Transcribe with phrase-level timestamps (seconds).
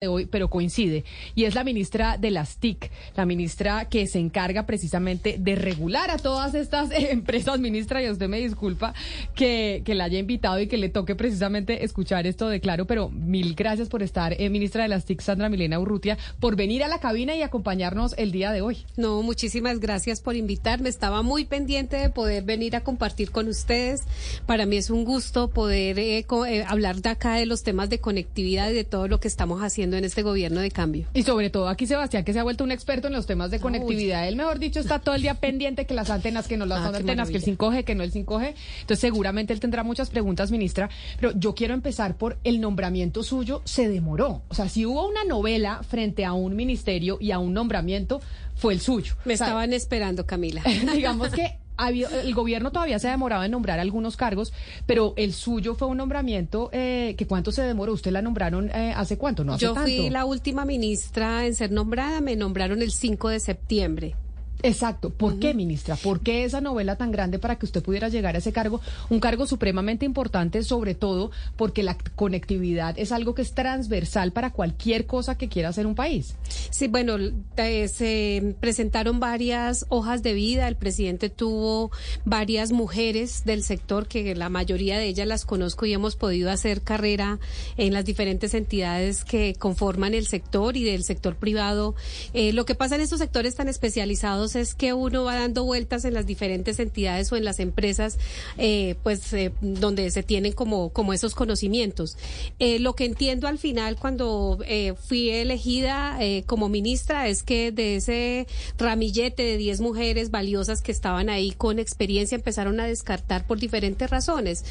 [0.00, 1.04] de hoy, pero coincide,
[1.34, 6.12] y es la ministra de las TIC, la ministra que se encarga precisamente de regular
[6.12, 8.94] a todas estas empresas, ministra, y usted me disculpa
[9.34, 13.08] que, que la haya invitado y que le toque precisamente escuchar esto de claro, pero
[13.08, 16.88] mil gracias por estar, eh, ministra de las TIC, Sandra Milena Urrutia, por venir a
[16.88, 18.84] la cabina y acompañarnos el día de hoy.
[18.96, 24.04] No, muchísimas gracias por invitarme, estaba muy pendiente de poder venir a compartir con ustedes,
[24.46, 27.98] para mí es un gusto poder eh, eh, hablar de acá de los temas de
[27.98, 31.06] conectividad y de todo lo que estamos haciendo en este gobierno de cambio.
[31.14, 33.60] Y sobre todo aquí Sebastián, que se ha vuelto un experto en los temas de
[33.60, 34.28] conectividad.
[34.28, 36.96] Él, mejor dicho, está todo el día pendiente que las antenas, que no las ah,
[36.96, 38.54] antenas, que el 5G, que no el 5G.
[38.80, 40.88] Entonces seguramente él tendrá muchas preguntas, ministra.
[41.20, 43.62] Pero yo quiero empezar por el nombramiento suyo.
[43.64, 44.42] Se demoró.
[44.48, 48.20] O sea, si hubo una novela frente a un ministerio y a un nombramiento,
[48.56, 49.14] fue el suyo.
[49.24, 50.62] Me estaban esperando, Camila.
[50.94, 54.52] digamos que el gobierno todavía se ha demorado en nombrar algunos cargos,
[54.86, 57.92] pero el suyo fue un nombramiento eh, que cuánto se demoró.
[57.92, 59.44] ¿Usted la nombraron eh, hace cuánto?
[59.44, 63.40] No hace Yo fui la última ministra en ser nombrada, me nombraron el 5 de
[63.40, 64.14] septiembre.
[64.62, 65.10] Exacto.
[65.10, 65.96] ¿Por qué, ministra?
[65.96, 68.80] ¿Por qué esa novela tan grande para que usted pudiera llegar a ese cargo?
[69.08, 74.50] Un cargo supremamente importante, sobre todo porque la conectividad es algo que es transversal para
[74.50, 76.34] cualquier cosa que quiera hacer un país.
[76.70, 77.16] Sí, bueno,
[77.56, 80.66] se presentaron varias hojas de vida.
[80.66, 81.90] El presidente tuvo
[82.24, 86.82] varias mujeres del sector que la mayoría de ellas las conozco y hemos podido hacer
[86.82, 87.38] carrera
[87.76, 91.94] en las diferentes entidades que conforman el sector y del sector privado.
[92.32, 96.04] Eh, lo que pasa en estos sectores tan especializados es que uno va dando vueltas
[96.04, 98.18] en las diferentes entidades o en las empresas,
[98.56, 102.16] eh, pues eh, donde se tienen como, como esos conocimientos.
[102.58, 104.58] Eh, lo que entiendo al final cuando
[105.00, 111.28] fui elegida como ministra es que de ese ramillete de 10 mujeres valiosas que estaban
[111.30, 114.64] ahí con experiencia empezaron a descartar por diferentes razones.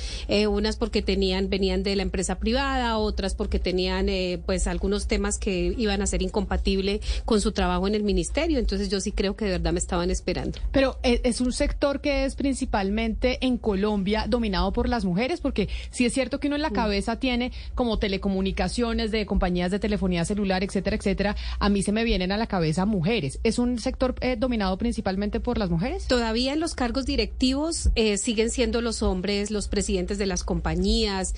[0.50, 4.08] unas porque tenían, venían de la empresa privada, otras porque tenían
[4.46, 8.60] pues algunos temas que iban a ser incompatible con su trabajo en el ministerio.
[8.60, 10.60] Entonces yo sí creo que de verdad me estaban esperando.
[10.72, 15.70] Pero eh, es un sector que es principalmente en Colombia dominado por las mujeres, porque
[15.92, 16.74] sí es cierto que uno en la mm.
[16.74, 21.36] cabeza tiene como telecomunicaciones de compañías de telefonía celular, etcétera, etcétera.
[21.60, 23.40] A mí se me vienen a la cabeza mujeres.
[23.44, 26.08] ¿Es un sector eh, dominado principalmente por las mujeres?
[26.08, 31.36] Todavía en los cargos directivos eh, siguen siendo los hombres, los presidentes de las compañías,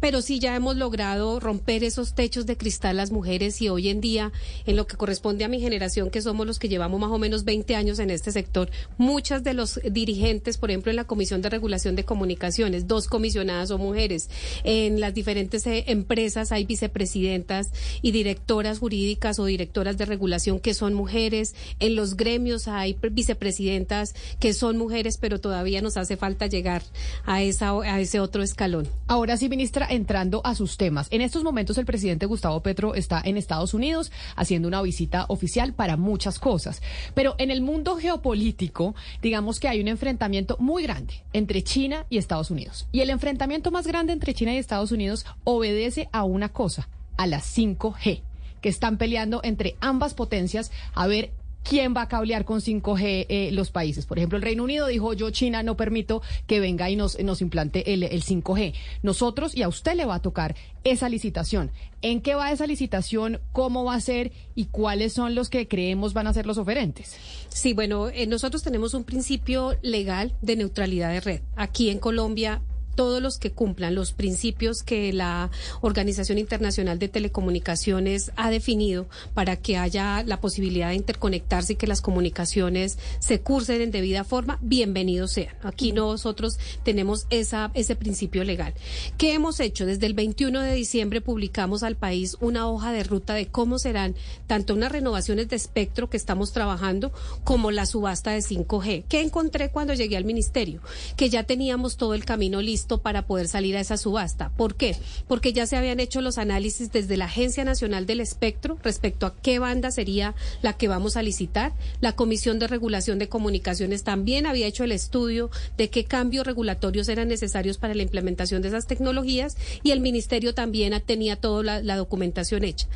[0.00, 4.00] pero sí ya hemos logrado romper esos techos de cristal las mujeres y hoy en
[4.00, 4.32] día,
[4.66, 7.44] en lo que corresponde a mi generación, que somos los que llevamos más o menos
[7.44, 11.50] 20 años en este sector, muchas de los dirigentes, por ejemplo, en la Comisión de
[11.50, 14.28] Regulación de Comunicaciones, dos comisionadas son mujeres.
[14.64, 17.70] En las diferentes eh, empresas hay vicepresidentas
[18.02, 21.54] y directoras jurídicas o directoras de regulación que son mujeres.
[21.78, 26.82] En los gremios hay vicepresidentas que son mujeres, pero todavía nos hace falta llegar
[27.24, 28.88] a, esa, a ese otro escalón.
[29.06, 31.08] Ahora sí, ministra, entrando a sus temas.
[31.10, 35.74] En estos momentos el presidente Gustavo Petro está en Estados Unidos haciendo una visita oficial
[35.74, 36.82] para muchas cosas.
[37.14, 42.18] Pero en el mundo geopolítico, digamos que hay un enfrentamiento muy grande entre China y
[42.18, 42.86] Estados Unidos.
[42.92, 47.26] Y el enfrentamiento más grande entre China y Estados Unidos obedece a una cosa, a
[47.26, 48.22] las 5G,
[48.60, 51.30] que están peleando entre ambas potencias a ver
[51.64, 54.06] quién va a cablear con 5G eh, los países.
[54.06, 57.92] Por ejemplo, el Reino Unido dijo, yo China no permito que venga y nos, implante
[57.92, 58.74] el, el 5G.
[59.02, 60.54] Nosotros y a usted le va a tocar
[60.84, 61.70] esa licitación.
[62.02, 63.40] ¿En qué va esa licitación?
[63.52, 64.30] ¿Cómo va a ser?
[64.54, 67.16] ¿Y cuáles son los que creemos van a ser los oferentes?
[67.48, 71.40] Sí, bueno, eh, nosotros tenemos un principio legal de neutralidad de red.
[71.56, 72.60] Aquí en Colombia
[72.94, 75.50] todos los que cumplan los principios que la
[75.80, 81.86] Organización Internacional de Telecomunicaciones ha definido para que haya la posibilidad de interconectarse y que
[81.86, 85.54] las comunicaciones se cursen en debida forma, bienvenidos sean.
[85.62, 88.74] Aquí nosotros tenemos esa, ese principio legal.
[89.18, 89.86] ¿Qué hemos hecho?
[89.86, 94.14] Desde el 21 de diciembre publicamos al país una hoja de ruta de cómo serán
[94.46, 97.12] tanto unas renovaciones de espectro que estamos trabajando
[97.42, 99.04] como la subasta de 5G.
[99.08, 100.80] ¿Qué encontré cuando llegué al ministerio?
[101.16, 104.50] Que ya teníamos todo el camino listo para poder salir a esa subasta.
[104.50, 104.96] ¿Por qué?
[105.26, 109.34] Porque ya se habían hecho los análisis desde la Agencia Nacional del Espectro respecto a
[109.34, 111.72] qué banda sería la que vamos a licitar.
[112.00, 117.08] La Comisión de Regulación de Comunicaciones también había hecho el estudio de qué cambios regulatorios
[117.08, 121.82] eran necesarios para la implementación de esas tecnologías y el Ministerio también tenía toda la,
[121.82, 122.86] la documentación hecha.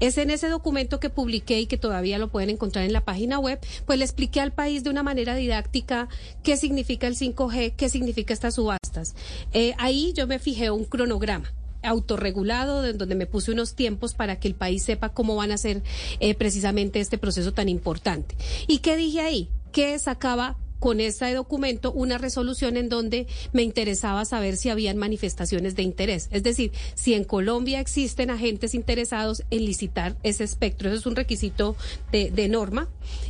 [0.00, 3.38] Es en ese documento que publiqué y que todavía lo pueden encontrar en la página
[3.38, 6.08] web, pues le expliqué al país de una manera didáctica
[6.42, 9.14] qué significa el 5G, qué significa estas subastas.
[9.52, 11.52] Eh, ahí yo me fijé un cronograma
[11.82, 15.58] autorregulado, en donde me puse unos tiempos para que el país sepa cómo van a
[15.58, 15.82] ser
[16.20, 18.34] eh, precisamente este proceso tan importante.
[18.66, 19.48] ¿Y qué dije ahí?
[19.72, 25.74] Que sacaba con este documento una resolución en donde me interesaba saber si habían manifestaciones
[25.74, 26.28] de interés.
[26.30, 30.88] Es decir, si en Colombia existen agentes interesados en licitar ese espectro.
[30.88, 31.76] Eso es un requisito
[32.12, 32.88] de, norma.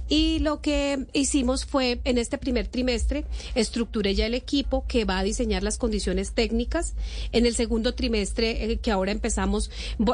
[0.08, 3.24] Y lo que hicimos fue, en este primer trimestre,
[3.54, 6.94] estructuré ya el equipo que va a diseñar las condiciones técnicas.
[7.32, 9.70] En el segundo trimestre, eh, que ahora empezamos,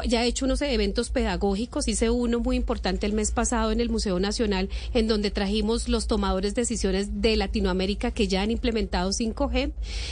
[0.07, 1.87] ya he hecho unos eventos pedagógicos.
[1.87, 6.07] Hice uno muy importante el mes pasado en el Museo Nacional, en donde trajimos los
[6.07, 9.71] tomadores de decisiones de Latinoamérica que ya han implementado 5G.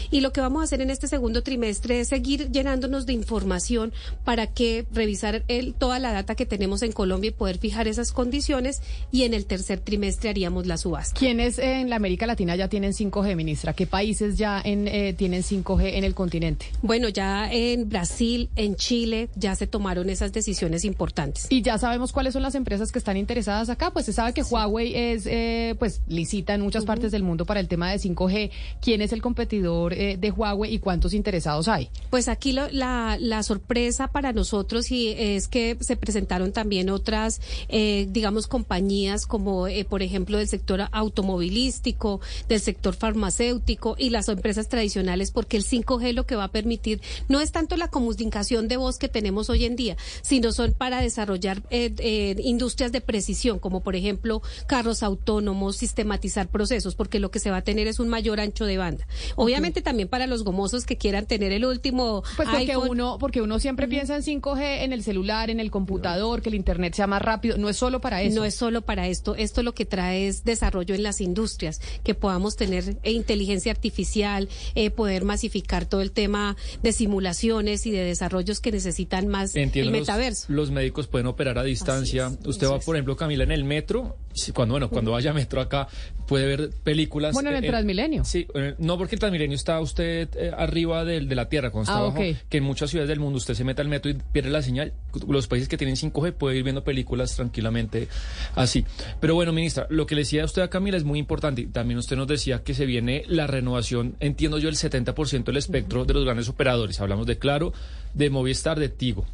[0.09, 3.93] Y lo que vamos a hacer en este segundo trimestre es seguir llenándonos de información
[4.23, 8.11] para que revisar el, toda la data que tenemos en Colombia y poder fijar esas
[8.11, 8.81] condiciones.
[9.11, 11.17] Y en el tercer trimestre haríamos la subasta.
[11.17, 13.73] ¿Quiénes en la América Latina ya tienen 5G, ministra?
[13.73, 16.67] ¿Qué países ya en, eh, tienen 5G en el continente?
[16.81, 21.47] Bueno, ya en Brasil, en Chile, ya se tomaron esas decisiones importantes.
[21.49, 23.91] Y ya sabemos cuáles son las empresas que están interesadas acá.
[23.91, 27.59] Pues se sabe que Huawei es, eh, pues, licita en muchas partes del mundo para
[27.59, 28.51] el tema de 5G.
[28.81, 31.89] ¿Quién es el competidor eh, de Huawei y cuántos interesados hay?
[32.09, 38.47] Pues aquí la, sorpresa para nosotros y es que se presentaron también otras, eh, digamos,
[38.47, 45.31] compañías como, eh, por ejemplo, del sector automovilístico, del sector farmacéutico y las empresas tradicionales,
[45.31, 48.97] porque el 5G lo que va a permitir no es tanto la comunicación de voz
[48.97, 54.41] que tenemos hoy en día, sino son para desarrollar industrias de precisión, como por ejemplo
[54.67, 58.65] carros autónomos, sistematizar procesos porque lo que se va a tener es un mayor ancho
[58.65, 59.07] de banda.
[59.35, 63.59] Obviamente también para los gomosos que quieran tener el último pues porque uno porque uno
[63.59, 67.21] siempre piensa en 5G en el celular, en el computador, que el internet sea más
[67.21, 68.35] rápido, no es solo para eso.
[68.35, 72.15] No es solo para esto, esto lo que trae es desarrollo en las industrias, que
[72.15, 78.03] podamos tener eh, inteligencia artificial, eh, poder masificar todo el tema de simulaciones y de
[78.03, 80.45] desarrollos que necesitan más el metaverso.
[80.49, 82.31] Los, médicos pueden operar a distancia.
[82.45, 84.17] Usted va, por ejemplo, Camila, en el metro,
[84.53, 85.87] cuando bueno, cuando vaya a metro acá
[86.27, 87.33] puede ver películas.
[87.33, 88.23] Bueno, en el Transmilenio.
[88.25, 88.47] Sí,
[88.79, 92.07] no porque el Transmilenio está usted eh, arriba del, de la Tierra, cuando está ah,
[92.07, 94.61] abajo, que en muchas ciudades del mundo usted se mete al metro y pierde la
[94.61, 94.93] señal.
[95.27, 98.07] Los países que tienen 5G puede ir viendo películas tranquilamente
[98.55, 98.85] así.
[99.19, 101.67] Pero bueno, ministra, lo que le decía usted a Camila es muy importante.
[101.71, 106.05] También usted nos decía que se viene la renovación, entiendo yo, el 70% del espectro
[106.05, 106.99] de los grandes operadores.
[106.99, 107.73] Hablamos de Claro,
[108.13, 109.25] de Movistar, de Tigo.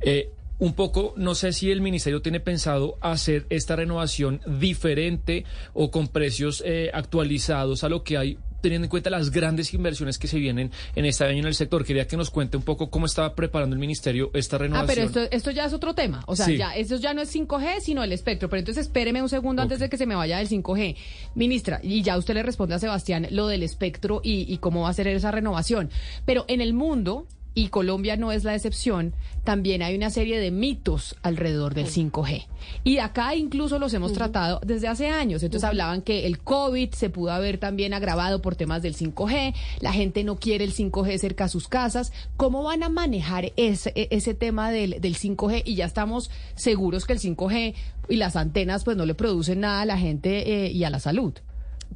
[0.00, 0.30] Eh,
[0.60, 6.08] un poco, no sé si el ministerio tiene pensado hacer esta renovación diferente o con
[6.08, 10.38] precios eh, actualizados a lo que hay teniendo en cuenta las grandes inversiones que se
[10.38, 11.82] vienen en este año en el sector.
[11.82, 14.90] Quería que nos cuente un poco cómo estaba preparando el ministerio esta renovación.
[14.90, 16.22] Ah, pero esto, esto ya es otro tema.
[16.26, 18.50] O sea, ya, esto ya no es 5G, sino el espectro.
[18.50, 20.96] Pero entonces espéreme un segundo antes de que se me vaya del 5G.
[21.34, 24.90] Ministra, y ya usted le responde a Sebastián lo del espectro y, y cómo va
[24.90, 25.90] a ser esa renovación.
[26.26, 29.12] Pero en el mundo, y Colombia no es la excepción,
[29.44, 32.46] también hay una serie de mitos alrededor del 5G.
[32.84, 35.42] Y acá incluso los hemos tratado desde hace años.
[35.42, 39.92] Entonces hablaban que el COVID se pudo haber también agravado por temas del 5G, la
[39.92, 42.12] gente no quiere el 5G cerca a sus casas.
[42.36, 45.62] ¿Cómo van a manejar ese, e, ese tema del, del 5G?
[45.64, 47.74] Y ya estamos seguros que el 5G
[48.08, 51.00] y las antenas pues no le producen nada a la gente eh, y a la
[51.00, 51.34] salud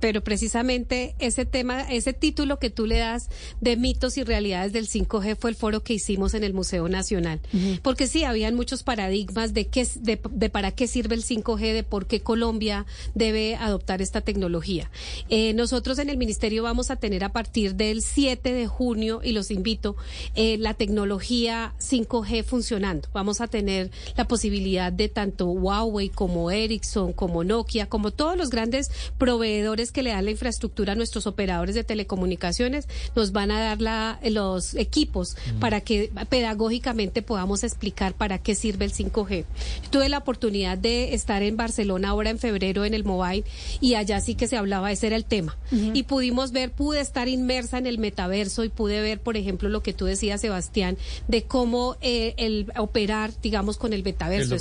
[0.05, 3.31] pero precisamente ese tema, ese título que tú le das
[3.62, 7.41] de mitos y realidades del 5G fue el foro que hicimos en el Museo Nacional.
[7.81, 10.19] Porque sí, habían muchos paradigmas de, qué, de,
[10.51, 12.85] para qué sirve el 5G, de por qué Colombia
[13.15, 14.91] debe adoptar esta tecnología.
[15.31, 19.33] Eh, nosotros en el Ministerio vamos a tener a partir del 7 de junio, y
[19.33, 19.97] los invito,
[20.35, 23.09] eh, la tecnología 5G funcionando.
[23.15, 28.51] Vamos a tener la posibilidad de tanto Huawei como Ericsson, como Nokia, como todos los
[28.51, 32.86] grandes proveedores que le dan la infraestructura a nuestros operadores de telecomunicaciones,
[33.17, 35.58] nos van a dar la, los equipos mm.
[35.60, 39.46] para que pedagógicamente podamos explicar para qué sirve el 5G.
[39.91, 43.44] tuve la oportunidad de estar en Barcelona ahora en febrero en el Mobile
[43.81, 45.56] y allá sí que se hablaba, ese era el tema.
[45.93, 49.82] Y pudimos ver, pude estar inmersa en el metaverso y pude ver, por ejemplo, lo
[49.82, 50.96] que tú decías, Sebastián,
[51.29, 54.56] de cómo eh, el operar, digamos, con el metaverso.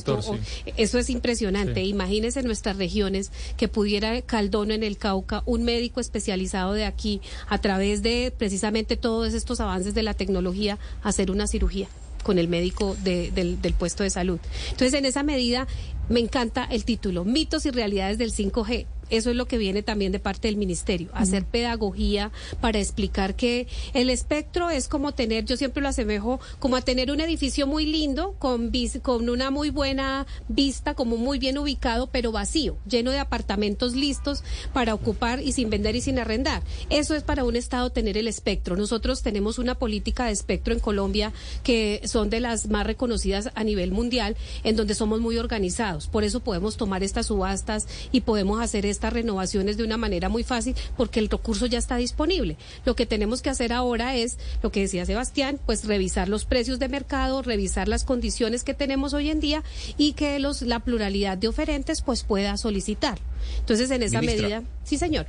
[0.78, 1.84] Eso es impresionante.
[1.84, 4.98] Imagínense en nuestras regiones que pudiera Caldono en el
[5.46, 10.78] un médico especializado de aquí, a través de precisamente todos estos avances de la tecnología,
[11.02, 11.88] hacer una cirugía
[12.24, 14.40] con el médico del, del puesto de salud.
[14.72, 15.68] Entonces, en esa medida,
[16.10, 20.12] me encanta el título, mitos y realidades del 5G eso es lo que viene también
[20.12, 22.32] de parte del ministerio, hacer pedagogía
[22.62, 27.12] para explicar que el espectro es como tener, yo siempre lo asemejo, como a tener
[27.12, 32.32] un edificio muy lindo, con, con una muy buena vista, como muy bien ubicado, pero
[32.32, 34.44] vacío, lleno de apartamentos listos
[34.74, 36.64] para ocupar y sin vender y sin arrendar.
[36.90, 38.76] Eso es para un Estado tener el espectro.
[38.76, 41.34] Nosotros tenemos una política de espectro en Colombia
[41.64, 46.08] que son de las más reconocidas a nivel mundial, en donde somos muy organizados.
[46.08, 50.44] Por eso podemos tomar estas subastas y podemos hacer estas renovaciones de una manera muy
[50.44, 52.56] fácil porque el recurso ya está disponible.
[52.86, 56.80] Lo que tenemos que hacer ahora es, lo que decía Sebastián, pues revisar los precios
[56.80, 59.62] de mercado, revisar las condiciones que tenemos hoy en día
[59.98, 63.20] y que los, la pluralidad de oferentes pues pueda solicitar.
[63.60, 65.28] Entonces, en esa medida, sí, señor.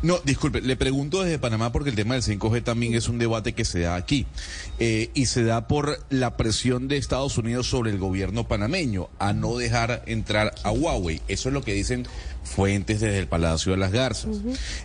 [0.00, 3.52] No, disculpe, le pregunto desde Panamá porque el tema del 5G también es un debate
[3.52, 4.26] que se da aquí
[4.78, 9.32] eh, y se da por la presión de Estados Unidos sobre el gobierno panameño a
[9.32, 11.20] no dejar entrar a Huawei.
[11.26, 12.06] Eso es lo que dicen
[12.44, 14.36] fuentes desde el Palacio de las Garzas.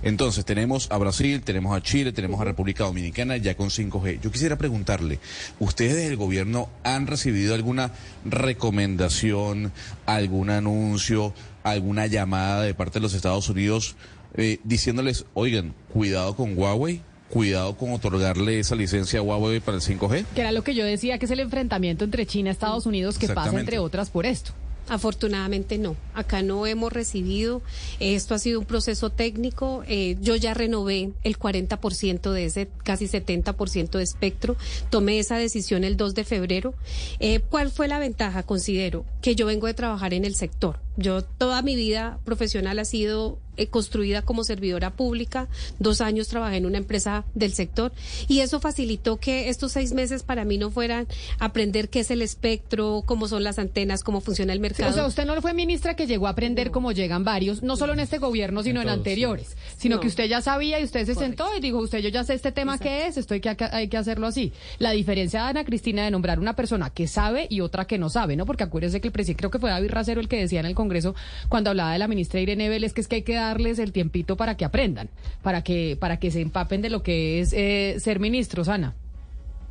[0.02, 4.20] Entonces, tenemos a Brasil, tenemos a Chile, tenemos a República Dominicana ya con 5G.
[4.20, 5.20] Yo quisiera preguntarle,
[5.60, 7.92] ¿ustedes desde el gobierno han recibido alguna
[8.26, 9.72] recomendación,
[10.06, 13.96] algún anuncio, alguna llamada de parte de los Estados Unidos?
[14.36, 19.82] Eh, diciéndoles, oigan, cuidado con Huawei, cuidado con otorgarle esa licencia a Huawei para el
[19.82, 20.26] 5G.
[20.36, 23.18] Que era lo que yo decía, que es el enfrentamiento entre China y Estados Unidos
[23.18, 24.54] que pasa, entre otras, por esto.
[24.90, 27.62] Afortunadamente no, acá no hemos recibido,
[28.02, 33.06] esto ha sido un proceso técnico, eh, yo ya renové el 40% de ese casi
[33.06, 34.58] 70% de espectro,
[34.90, 36.74] tomé esa decisión el 2 de febrero.
[37.20, 38.44] Eh, ¿Cuál fue la ventaja?
[38.44, 42.86] Considero que yo vengo de trabajar en el sector, yo toda mi vida profesional ha
[42.86, 45.48] sido eh, construida como servidora pública,
[45.80, 47.92] dos años trabajé en una empresa del sector
[48.28, 51.08] y eso facilitó que estos seis meses para mí no fueran
[51.40, 54.90] aprender qué es el espectro, cómo son las antenas, cómo funciona el mercado.
[54.90, 57.94] o sea, usted no fue ministra que llegó a aprender cómo llegan varios, no solo
[57.94, 61.48] en este gobierno, sino en, anteriores, sino que usted ya sabía y usted se sentó
[61.58, 63.98] y dijo, usted yo ya sé este tema qué es, esto hay que, hay que
[63.98, 64.54] hacerlo así.
[64.80, 68.10] La diferencia de Ana Cristina de nombrar una persona que sabe y otra que no
[68.10, 68.46] sabe, ¿no?
[68.46, 70.76] Porque acuérdese que el presidente, creo que fue David Racero el que decía en el
[70.76, 71.16] Congreso
[71.50, 74.38] cuando hablaba de la ministra Irene Vélez que es que hay que darles el tiempito
[74.38, 75.10] para que aprendan,
[75.42, 78.96] para que, para que se empapen de lo que es eh, ser ministros, Ana.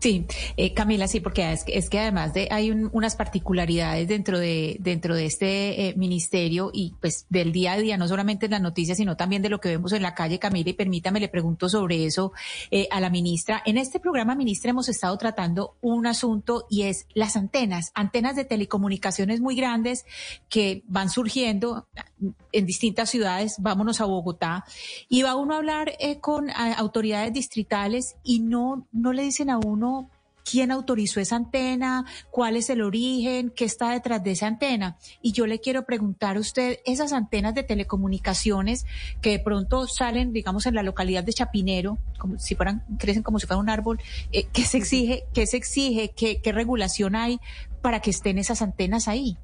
[0.03, 4.41] Sí, eh, Camila, sí, porque es que, es que además de hay unas particularidades dentro
[4.41, 8.51] de dentro de este eh, ministerio y pues del día a día, no solamente en
[8.51, 11.29] las noticias, sino también de lo que vemos en la calle, Camila, y permítame le
[11.29, 12.33] pregunto sobre eso
[12.73, 13.63] eh, a la ministra.
[13.65, 18.45] En este programa, ministra, hemos estado tratando un asunto y es las antenas, antenas de
[18.45, 20.05] telecomunicaciones muy grandes
[20.49, 21.87] que van surgiendo
[22.51, 23.55] en distintas ciudades.
[23.61, 24.65] Vámonos a Bogotá
[25.09, 29.92] y va uno a hablar con autoridades distritales y no no le dicen a uno
[30.45, 34.97] quién autorizó esa antena, cuál es el origen, qué está detrás de esa antena.
[35.21, 38.87] Y yo le quiero preguntar a usted, esas antenas de telecomunicaciones
[39.21, 43.39] que de pronto salen, digamos, en la localidad de Chapinero, como si fueran, crecen como
[43.39, 44.01] si fuera un árbol,
[44.33, 47.41] eh, ¿qué se exige, qué se exige, qué, qué regulación hay
[47.81, 49.37] para que estén esas antenas ahí?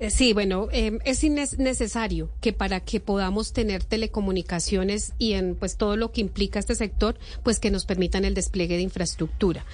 [0.00, 5.76] Eh, sí, bueno, em, es necesario que para que podamos tener telecomunicaciones y en pues
[5.76, 9.64] todo lo que implica este sector, pues que nos permitan el despliegue de infraestructura.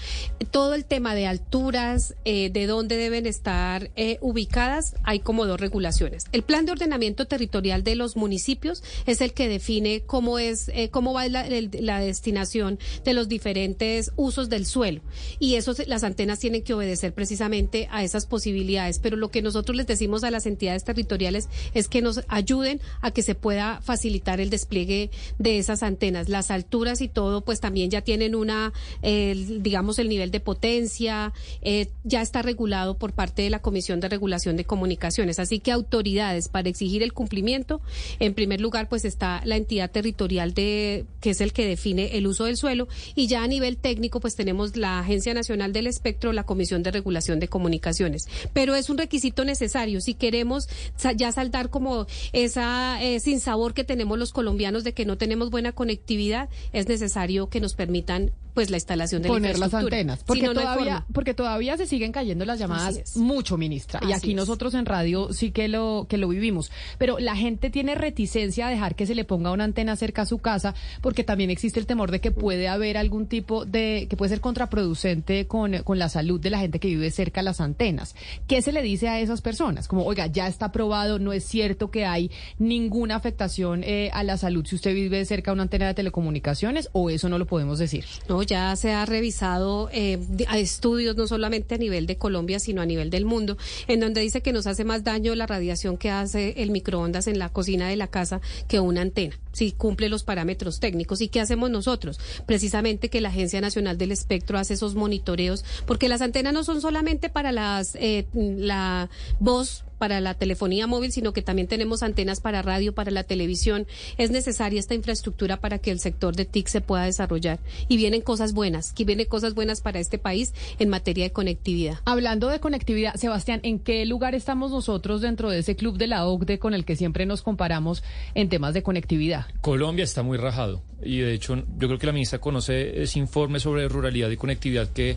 [0.50, 5.60] Todo el tema de alturas, eh, de dónde deben estar eh, ubicadas, hay como dos
[5.60, 6.24] regulaciones.
[6.32, 11.12] El plan de ordenamiento territorial de los municipios es el que define cómo es, cómo
[11.12, 15.02] va la, la, destinación de los diferentes usos del suelo
[15.38, 18.98] y eso las antenas tienen que obedecer precisamente a esas posibilidades.
[18.98, 23.10] Pero lo que nosotros les decimos a las entidades territoriales es que nos ayuden a
[23.10, 26.28] que se pueda facilitar el despliegue de esas antenas.
[26.28, 31.88] Las alturas y todo, pues también ya tienen una, digamos, el nivel de potencia, eh,
[32.04, 35.38] ya está regulado por parte de la Comisión de Regulación de Comunicaciones.
[35.38, 37.80] Así que autoridades para exigir el cumplimiento,
[38.20, 42.26] en primer lugar, pues está la entidad territorial de, que es el que define el
[42.26, 46.32] uso del suelo, y ya a nivel técnico, pues tenemos la Agencia Nacional del Espectro,
[46.32, 48.28] la Comisión de Regulación de Comunicaciones.
[48.52, 50.68] Pero es un requisito necesario si queremos
[51.16, 55.50] ya saltar como esa eh, sin sabor que tenemos los colombianos de que no tenemos
[55.50, 60.48] buena conectividad, es necesario que nos permitan pues la instalación de poner las antenas porque
[60.48, 65.32] todavía porque todavía se siguen cayendo las llamadas mucho ministra y aquí nosotros en radio
[65.32, 66.70] sí que lo que lo vivimos.
[66.98, 70.26] Pero la gente tiene reticencia a dejar que se le ponga una antena cerca a
[70.26, 74.16] su casa porque también existe el temor de que puede haber algún tipo de que
[74.16, 77.60] puede ser contraproducente con, con la salud de la gente que vive cerca a las
[77.60, 78.14] antenas.
[78.46, 81.90] Qué se le dice a esas personas como oiga ya está probado no es cierto
[81.90, 85.86] que hay ninguna afectación eh, a la salud si usted vive cerca a una antena
[85.86, 90.18] de telecomunicaciones o eso no lo podemos decir no ya se ha revisado eh,
[90.54, 93.56] estudios no solamente a nivel de Colombia, sino a nivel del mundo,
[93.88, 97.38] en donde dice que nos hace más daño la radiación que hace el microondas en
[97.38, 101.20] la cocina de la casa que una antena, si cumple los parámetros técnicos.
[101.20, 102.18] ¿Y qué hacemos nosotros?
[102.46, 106.80] Precisamente que la Agencia Nacional del Espectro hace esos monitoreos, porque las antenas no son
[106.80, 109.08] solamente para las eh, la
[109.40, 113.86] voz para la telefonía móvil, sino que también tenemos antenas para radio, para la televisión.
[114.18, 117.58] Es necesaria esta infraestructura para que el sector de TIC se pueda desarrollar.
[117.88, 121.98] Y vienen cosas buenas, que vienen cosas buenas para este país en materia de conectividad.
[122.04, 126.26] Hablando de conectividad, Sebastián, ¿en qué lugar estamos nosotros dentro de ese club de la
[126.26, 128.02] OCDE con el que siempre nos comparamos
[128.34, 129.46] en temas de conectividad?
[129.60, 133.60] Colombia está muy rajado y de hecho yo creo que la ministra conoce ese informe
[133.60, 135.16] sobre ruralidad y conectividad que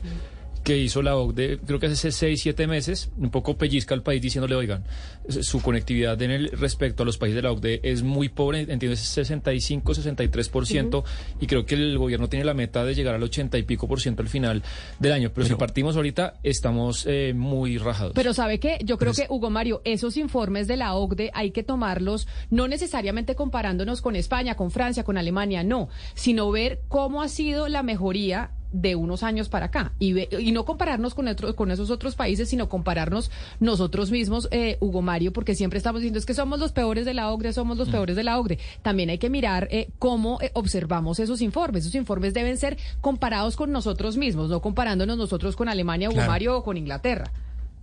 [0.67, 4.21] que hizo la OCDE, creo que hace seis, siete meses, un poco pellizca al país
[4.21, 4.83] diciéndole, oigan,
[5.29, 8.91] su conectividad en el respecto a los países de la OCDE es muy pobre, entiendo,
[8.91, 11.05] es 65, 63%,
[11.39, 14.01] y creo que el gobierno tiene la meta de llegar al 80 y pico por
[14.01, 14.61] ciento al final
[14.99, 15.31] del año.
[15.33, 18.11] Pero, si partimos ahorita, estamos eh, muy rajados.
[18.13, 18.77] Pero ¿sabe qué?
[18.83, 23.35] Yo creo que, Hugo Mario, esos informes de la OCDE hay que tomarlos no necesariamente
[23.35, 28.51] comparándonos con España, con Francia, con Alemania, no, sino ver cómo ha sido la mejoría
[28.71, 32.69] de unos años para acá y, y no compararnos con, con esos otros países, sino
[32.69, 37.05] compararnos nosotros mismos, eh, Hugo Mario, porque siempre estamos diciendo es que somos los peores
[37.05, 37.91] de la OCDE, somos los mm.
[37.91, 38.59] peores de la OCDE.
[38.81, 41.83] También hay que mirar eh, cómo eh, observamos esos informes.
[41.83, 46.57] Esos informes deben ser comparados con nosotros mismos, no comparándonos nosotros con Alemania, Hugo Mario,
[46.57, 47.31] o con Inglaterra.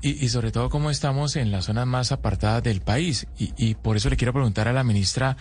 [0.06, 3.26] Y, sobre todo cómo estamos en las zonas más apartadas del país.
[3.38, 5.38] Y, por eso le quiero preguntar a la ministra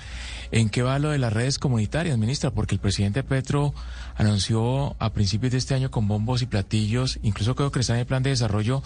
[0.51, 3.73] en qué va lo de las redes comunitarias, ministra, porque el presidente Petro
[4.15, 7.99] anunció a principios de este año con bombos y platillos, incluso creo que está en
[7.99, 8.83] el plan de desarrollo,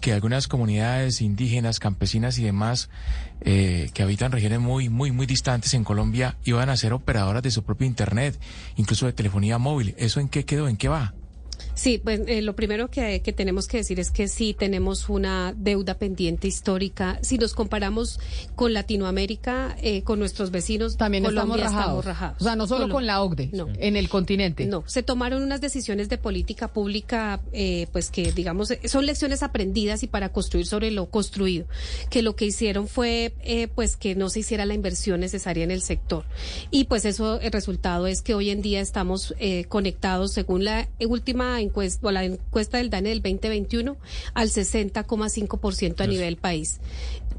[0.00, 2.90] que algunas comunidades indígenas, campesinas y demás
[3.42, 7.52] eh, que habitan regiones muy, muy, muy distantes en Colombia iban a ser operadoras de
[7.52, 8.40] su propio Internet,
[8.74, 9.94] incluso de telefonía móvil.
[9.98, 10.66] ¿Eso en qué quedó?
[10.66, 11.14] ¿En qué va?
[11.74, 15.94] Sí, pues eh, lo primero que, tenemos que decir es que sí tenemos una deuda
[15.94, 17.18] pendiente histórica.
[17.22, 18.20] Si nos comparamos
[18.54, 22.06] con Latinoamérica, eh, con nuestros vecinos, también estamos rajados.
[22.40, 23.68] O sea, no solo con la OCDE, no.
[23.78, 24.66] en el continente.
[24.66, 30.02] No, se tomaron unas decisiones de política pública, eh, pues que digamos son lecciones aprendidas
[30.02, 31.66] y para construir sobre lo construido,
[32.10, 33.34] que lo que hicieron fue,
[33.74, 36.24] pues que no se hiciera la inversión necesaria en el sector.
[36.70, 39.34] Y pues eso, el resultado es que hoy en día estamos
[39.68, 43.96] conectados, según la última encuesta, o la encuesta del DANE del 2021
[44.34, 46.80] al 60,5% a nivel país.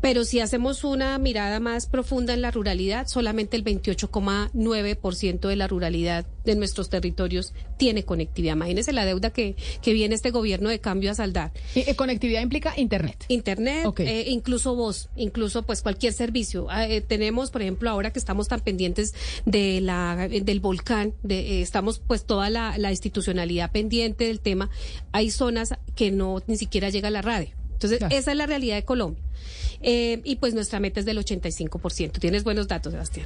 [0.03, 5.65] Pero si hacemos una mirada más profunda en la ruralidad, solamente el 28,9% de la
[5.65, 8.55] ruralidad de nuestros territorios tiene conectividad.
[8.55, 11.53] Imagínense la deuda que, que viene este gobierno de cambio a saldar.
[11.73, 13.23] ¿Y, eh, conectividad implica Internet?
[13.29, 16.67] Internet, eh, incluso voz, incluso pues cualquier servicio.
[16.69, 19.13] Ah, eh, tenemos, por ejemplo, ahora que estamos tan pendientes
[19.45, 24.69] de la, del volcán, de, estamos pues toda la, la institucionalidad pendiente del tema,
[25.13, 27.62] hay zonas que no ni siquiera llega la radio.
[27.73, 29.23] Entonces, esa es la realidad de Colombia.
[29.85, 32.19] Eh, y pues nuestra meta es del 85%.
[32.19, 33.25] Tienes buenos datos, Sebastián.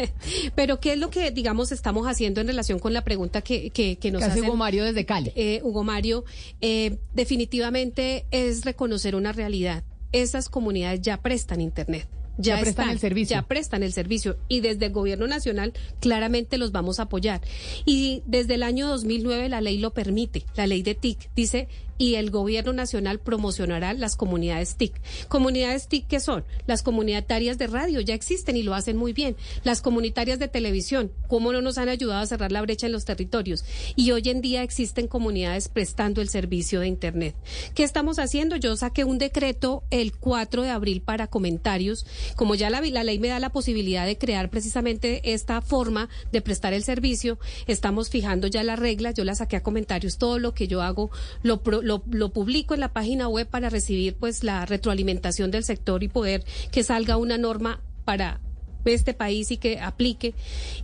[0.54, 4.10] Pero ¿qué es lo que, digamos, estamos haciendo en relación con la pregunta que, que,
[4.12, 5.32] nos hace Hugo Mario desde Cali?
[5.34, 6.24] Eh, Hugo Mario,
[6.60, 9.82] eh, definitivamente es reconocer una realidad.
[10.12, 13.36] Esas comunidades ya prestan Internet ya, prestan el servicio.
[13.36, 17.40] Ya prestan el servicio y desde el gobierno nacional claramente los vamos a apoyar.
[17.84, 21.68] Y desde el año 2009 la ley lo permite, la ley de TIC dice
[21.98, 24.94] y el gobierno nacional promocionará las comunidades TIC.
[25.28, 29.36] Comunidades TIC que son las comunitarias de radio, ya existen y lo hacen muy bien.
[29.64, 33.04] Las comunitarias de televisión, cómo no nos han ayudado a cerrar la brecha en los
[33.04, 33.64] territorios.
[33.96, 37.34] Y hoy en día existen comunidades prestando el servicio de Internet.
[37.74, 38.56] ¿Qué estamos haciendo?
[38.56, 42.06] Yo saqué un decreto el 4 de abril para comentarios.
[42.36, 46.72] Como ya la, ley me da la posibilidad de crear precisamente esta forma de prestar
[46.72, 49.14] el servicio, estamos fijando ya las reglas.
[49.14, 50.18] Yo la saqué a comentarios.
[50.18, 51.10] Todo lo que yo hago
[51.42, 56.04] lo, lo, lo publico en la página web para recibir pues la retroalimentación del sector
[56.04, 58.40] y poder que salga una norma para
[58.84, 60.34] este país y que aplique.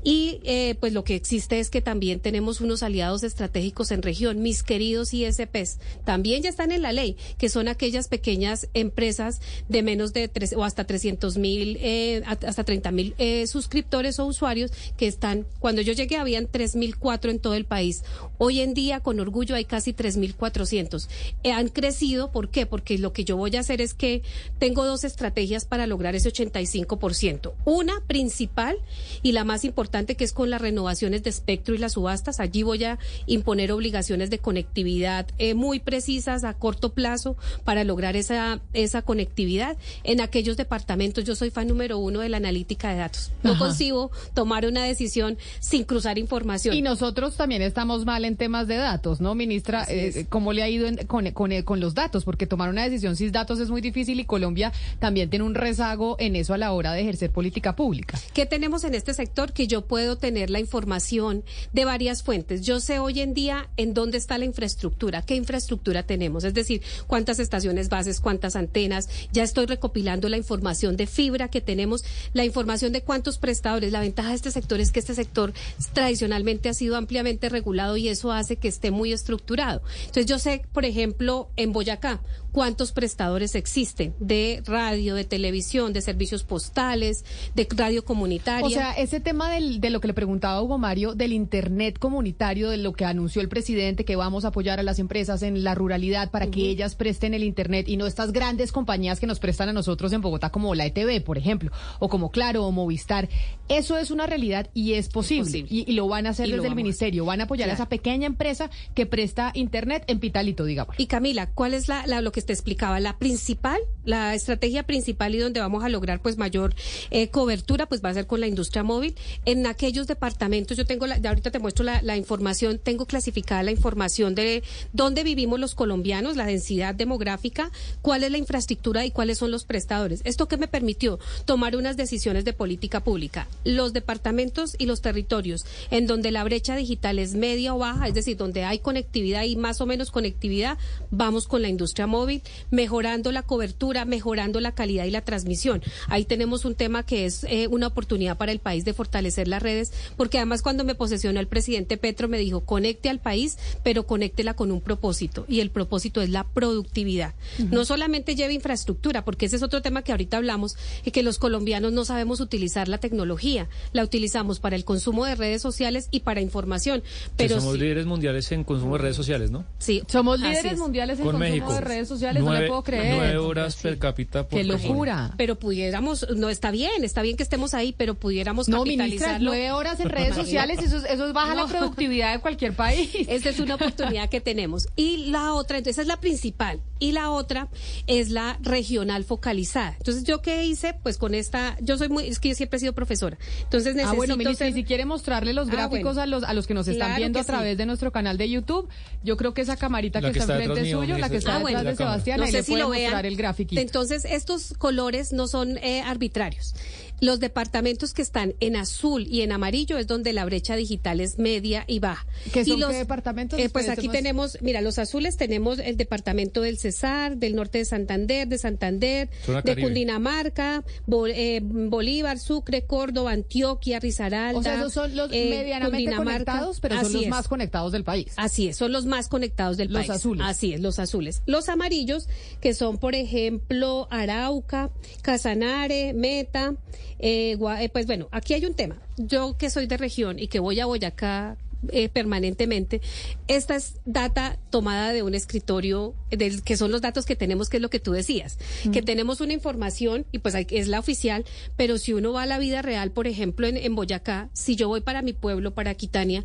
[0.02, 4.42] Y eh, pues lo que existe es que también tenemos unos aliados estratégicos en región,
[4.42, 9.82] mis queridos ISPs, también ya están en la ley, que son aquellas pequeñas empresas de
[9.82, 14.72] menos de tres o hasta 300 mil, eh, hasta 30 mil eh, suscriptores o usuarios
[14.96, 18.02] que están, cuando yo llegué habían 3.004 en todo el país.
[18.38, 21.08] Hoy en día, con orgullo, hay casi 3.400.
[21.42, 22.66] Eh, han crecido, ¿por qué?
[22.66, 24.22] Porque lo que yo voy a hacer es que
[24.58, 27.52] tengo dos estrategias para lograr ese 85%.
[27.64, 28.76] Una principal
[29.22, 32.40] y la más importante que es con las renovaciones de espectro y las subastas.
[32.40, 38.16] Allí voy a imponer obligaciones de conectividad eh, muy precisas a corto plazo para lograr
[38.16, 39.76] esa, esa conectividad.
[40.02, 43.32] En aquellos departamentos yo soy fan número uno de la analítica de datos.
[43.42, 46.74] No consigo tomar una decisión sin cruzar información.
[46.74, 49.84] Y nosotros también estamos mal en temas de datos, ¿no, ministra?
[49.88, 52.24] Eh, ¿Cómo le ha ido con, con, con los datos?
[52.24, 56.16] Porque tomar una decisión sin datos es muy difícil y Colombia también tiene un rezago
[56.18, 58.18] en eso a la hora de ejercer política pública.
[58.32, 59.52] ¿Qué tenemos en este sector?
[59.52, 62.62] Que yo puedo tener la información de varias fuentes.
[62.62, 66.82] Yo sé hoy en día en dónde está la infraestructura, qué infraestructura tenemos, es decir,
[67.06, 69.08] cuántas estaciones bases, cuántas antenas.
[69.32, 73.92] Ya estoy recopilando la información de fibra que tenemos, la información de cuántos prestadores.
[73.92, 75.52] La ventaja de este sector es que este sector
[75.92, 79.82] tradicionalmente ha sido ampliamente regulado y eso hace que esté muy estructurado.
[80.00, 82.20] Entonces yo sé, por ejemplo, en Boyacá,
[82.52, 88.66] cuántos prestadores existen de radio, de televisión, de servicios postales, de radio comunitaria.
[88.66, 92.70] O sea, ese tema del, de lo que le preguntaba Hugo Mario, del Internet comunitario,
[92.70, 95.74] de lo que anunció el presidente, que vamos a apoyar a las empresas en la
[95.74, 99.68] ruralidad para que ellas presten el Internet y no estas grandes compañías que nos prestan
[99.68, 103.28] a nosotros en Bogotá, como la ETV, por ejemplo, o como Claro o Movistar.
[103.68, 105.66] Eso es una realidad y es posible.
[105.68, 107.24] Y, lo van a hacer desde el ministerio.
[107.24, 110.94] Van a apoyar a esa pequeña empresa que presta Internet en Pitalito, digamos.
[110.98, 115.38] Y Camila, ¿cuál es la, lo que te explicaba, la principal, la estrategia principal y
[115.38, 116.74] donde vamos a lograr pues mayor
[117.10, 119.14] eh, cobertura, pues va a ser con la industria móvil.
[119.44, 123.70] En aquellos departamentos, yo tengo, la, ahorita te muestro la, la información, tengo clasificada la
[123.70, 124.62] información de
[124.92, 127.70] dónde vivimos los colombianos, la densidad demográfica,
[128.02, 130.20] cuál es la infraestructura y cuáles son los prestadores.
[130.24, 133.48] Esto que me permitió tomar unas decisiones de política pública.
[133.64, 138.14] Los departamentos y los territorios en donde la brecha digital es media o baja, es
[138.14, 140.78] decir, donde hay conectividad y más o menos conectividad,
[141.10, 145.82] vamos con la industria móvil mejorando la cobertura, mejorando la calidad y la transmisión.
[146.08, 149.62] Ahí tenemos un tema que es eh, una oportunidad para el país de fortalecer las
[149.62, 154.06] redes, porque además cuando me posesionó el presidente Petro me dijo, conecte al país, pero
[154.06, 157.34] conéctela con un propósito, y el propósito es la productividad.
[157.70, 161.38] No solamente lleva infraestructura, porque ese es otro tema que ahorita hablamos, y que los
[161.38, 166.20] colombianos no sabemos utilizar la tecnología, la utilizamos para el consumo de redes sociales y
[166.20, 167.02] para información.
[167.36, 169.64] Pero somos líderes mundiales en consumo de redes sociales, ¿no?
[169.78, 170.02] Sí.
[170.08, 173.16] Somos líderes mundiales en consumo de redes sociales no le puedo creer.
[173.16, 175.34] Nueve horas per cápita por Qué locura.
[175.36, 179.50] Pero pudiéramos, no está bien, está bien que estemos ahí, pero pudiéramos no, capitalizarlo.
[179.50, 183.10] nueve horas en redes sociales, eso, eso baja la productividad de cualquier país.
[183.28, 184.88] Esta es una oportunidad que tenemos.
[184.96, 186.80] Y la otra, entonces es la principal.
[186.98, 187.68] Y la otra
[188.06, 189.94] es la regional focalizada.
[189.98, 190.94] Entonces, ¿yo qué hice?
[190.94, 193.36] Pues con esta, yo soy muy, es que yo siempre he sido profesora.
[193.62, 194.12] Entonces necesito...
[194.12, 196.88] Ah, bueno, ministra, si quiere mostrarle los ah, gráficos a, los, a los que nos
[196.88, 198.88] están viendo a través de nuestro canal de YouTube,
[199.22, 201.96] yo creo que esa camarita que, está enfrente suyo, la que está ah, detrás de
[201.96, 203.24] Sebastián, no sé si lo vean.
[203.24, 203.74] el gráfico.
[203.76, 206.74] Entonces, estos colores no son eh, arbitrarios.
[207.24, 211.38] Los departamentos que están en azul y en amarillo es donde la brecha digital es
[211.38, 212.26] media y baja.
[212.52, 213.58] ¿Qué son los, qué departamentos?
[213.58, 217.86] Eh, pues aquí tenemos, mira, los azules tenemos el departamento del Cesar, del norte de
[217.86, 219.30] Santander, de Santander,
[219.64, 220.84] de Cundinamarca,
[221.28, 224.58] eh, Bolívar, Sucre, Córdoba, Antioquia, Risaralda.
[224.58, 228.34] O sea, esos son los medianamente conectados, pero son los más conectados del país.
[228.36, 230.08] Así es, son los más conectados del país.
[230.08, 230.46] Los azules.
[230.46, 231.40] Así es, los azules.
[231.46, 232.28] Los amarillos,
[232.60, 234.90] que son, por ejemplo, Arauca,
[235.22, 236.74] Casanare, Meta,
[237.18, 238.96] eh, eh, pues bueno, aquí hay un tema.
[239.16, 241.56] Yo que soy de región y que voy a Boyacá
[241.90, 243.00] eh, permanentemente.
[243.48, 247.78] Esta es data tomada de un escritorio, del, que son los datos que tenemos, que
[247.78, 248.58] es lo que tú decías,
[248.92, 251.44] que tenemos una información y pues hay, es la oficial,
[251.76, 254.88] pero si uno va a la vida real, por ejemplo, en, en Boyacá, si yo
[254.88, 256.44] voy para mi pueblo, para Quitania,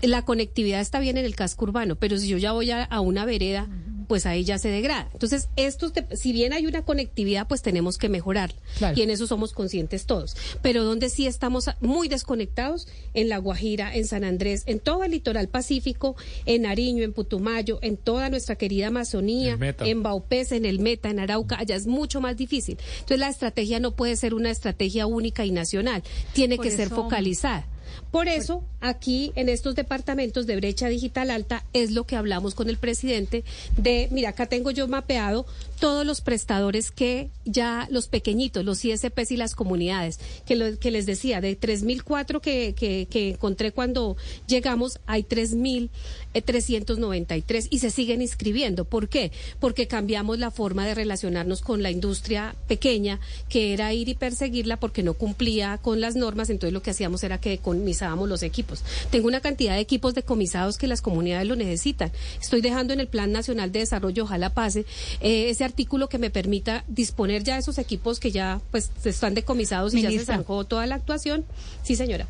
[0.00, 3.00] la conectividad está bien en el casco urbano, pero si yo ya voy a, a
[3.00, 3.68] una vereda,
[4.10, 5.08] pues ahí ya se degrada.
[5.12, 8.52] Entonces, estos, si bien hay una conectividad, pues tenemos que mejorar.
[8.96, 10.36] Y en eso somos conscientes todos.
[10.62, 15.12] Pero donde sí estamos muy desconectados, en La Guajira, en San Andrés, en todo el
[15.12, 20.78] litoral pacífico, en Nariño, en Putumayo, en toda nuestra querida Amazonía, en Baupés, en el
[20.78, 22.78] Meta, en Arauca, allá es mucho más difícil.
[22.94, 27.66] Entonces, la estrategia no puede ser una estrategia única y nacional, tiene que ser focalizada.
[28.10, 32.68] Por eso, aquí en estos departamentos de brecha digital alta es lo que hablamos con
[32.68, 33.44] el presidente
[33.76, 35.46] de, mira, acá tengo yo mapeado
[35.80, 40.90] todos los prestadores que ya los pequeñitos, los ISPs y las comunidades, que, lo, que
[40.90, 48.20] les decía, de 3.004 que, que, que encontré cuando llegamos, hay 3.393 y se siguen
[48.20, 48.84] inscribiendo.
[48.84, 49.32] ¿Por qué?
[49.58, 54.76] Porque cambiamos la forma de relacionarnos con la industria pequeña, que era ir y perseguirla
[54.76, 58.84] porque no cumplía con las normas, entonces lo que hacíamos era que decomisábamos los equipos.
[59.10, 62.12] Tengo una cantidad de equipos decomisados que las comunidades lo necesitan.
[62.38, 64.84] Estoy dejando en el Plan Nacional de Desarrollo, ojalá pase,
[65.22, 69.34] eh, ese artículo que me permita disponer ya de esos equipos que ya pues están
[69.34, 71.44] decomisados y ya se zanjó toda la actuación.
[71.82, 72.26] Sí, señora.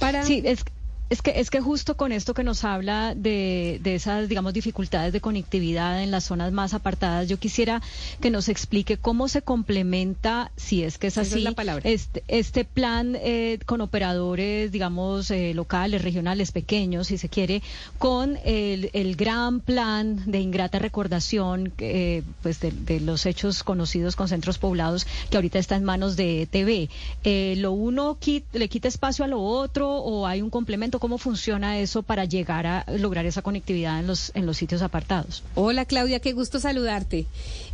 [0.00, 0.24] Para...
[0.24, 0.64] Sí, es
[1.10, 5.12] Es que, es que justo con esto que nos habla de, de, esas, digamos, dificultades
[5.12, 7.82] de conectividad en las zonas más apartadas, yo quisiera
[8.20, 11.44] que nos explique cómo se complementa, si es que es así,
[11.84, 17.62] Este, este plan eh, con operadores, digamos, eh, locales, regionales, pequeños, si se quiere,
[17.98, 24.16] con el, el gran plan de ingrata recordación, eh, pues de, de, los hechos conocidos
[24.16, 26.88] con centros poblados, que ahorita está en manos de TV.
[27.24, 28.18] Eh, ¿Lo uno
[28.52, 30.93] le quita espacio a lo otro o hay un complemento?
[30.98, 35.42] ¿Cómo funciona eso para llegar a lograr esa conectividad en los, en los sitios apartados?
[35.54, 37.26] Hola Claudia, qué gusto saludarte.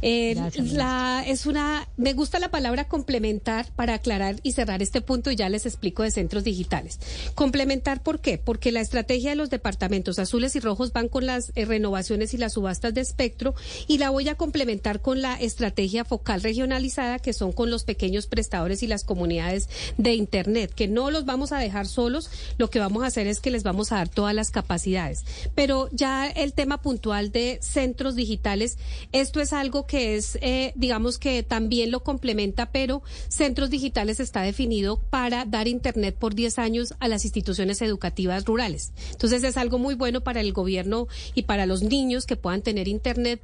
[0.02, 0.35] Eh,
[0.72, 5.37] la, es una, me gusta la palabra complementar para aclarar y cerrar este punto y
[5.37, 6.98] ya les explico de centros digitales.
[7.35, 8.38] Complementar, ¿por qué?
[8.38, 12.38] Porque la estrategia de los departamentos azules y rojos van con las eh, renovaciones y
[12.38, 13.54] las subastas de espectro
[13.87, 18.26] y la voy a complementar con la estrategia focal regionalizada que son con los pequeños
[18.26, 22.78] prestadores y las comunidades de Internet, que no los vamos a dejar solos, lo que
[22.78, 25.24] vamos a hacer es que les vamos a dar todas las capacidades.
[25.54, 28.78] Pero ya el tema puntual de centros digitales,
[29.12, 34.42] esto es algo que es, eh, digamos que también lo complementa, pero centros digitales está
[34.42, 38.92] definido para dar Internet por 10 años a las instituciones educativas rurales.
[39.12, 42.88] Entonces es algo muy bueno para el gobierno y para los niños que puedan tener
[42.88, 43.40] Internet.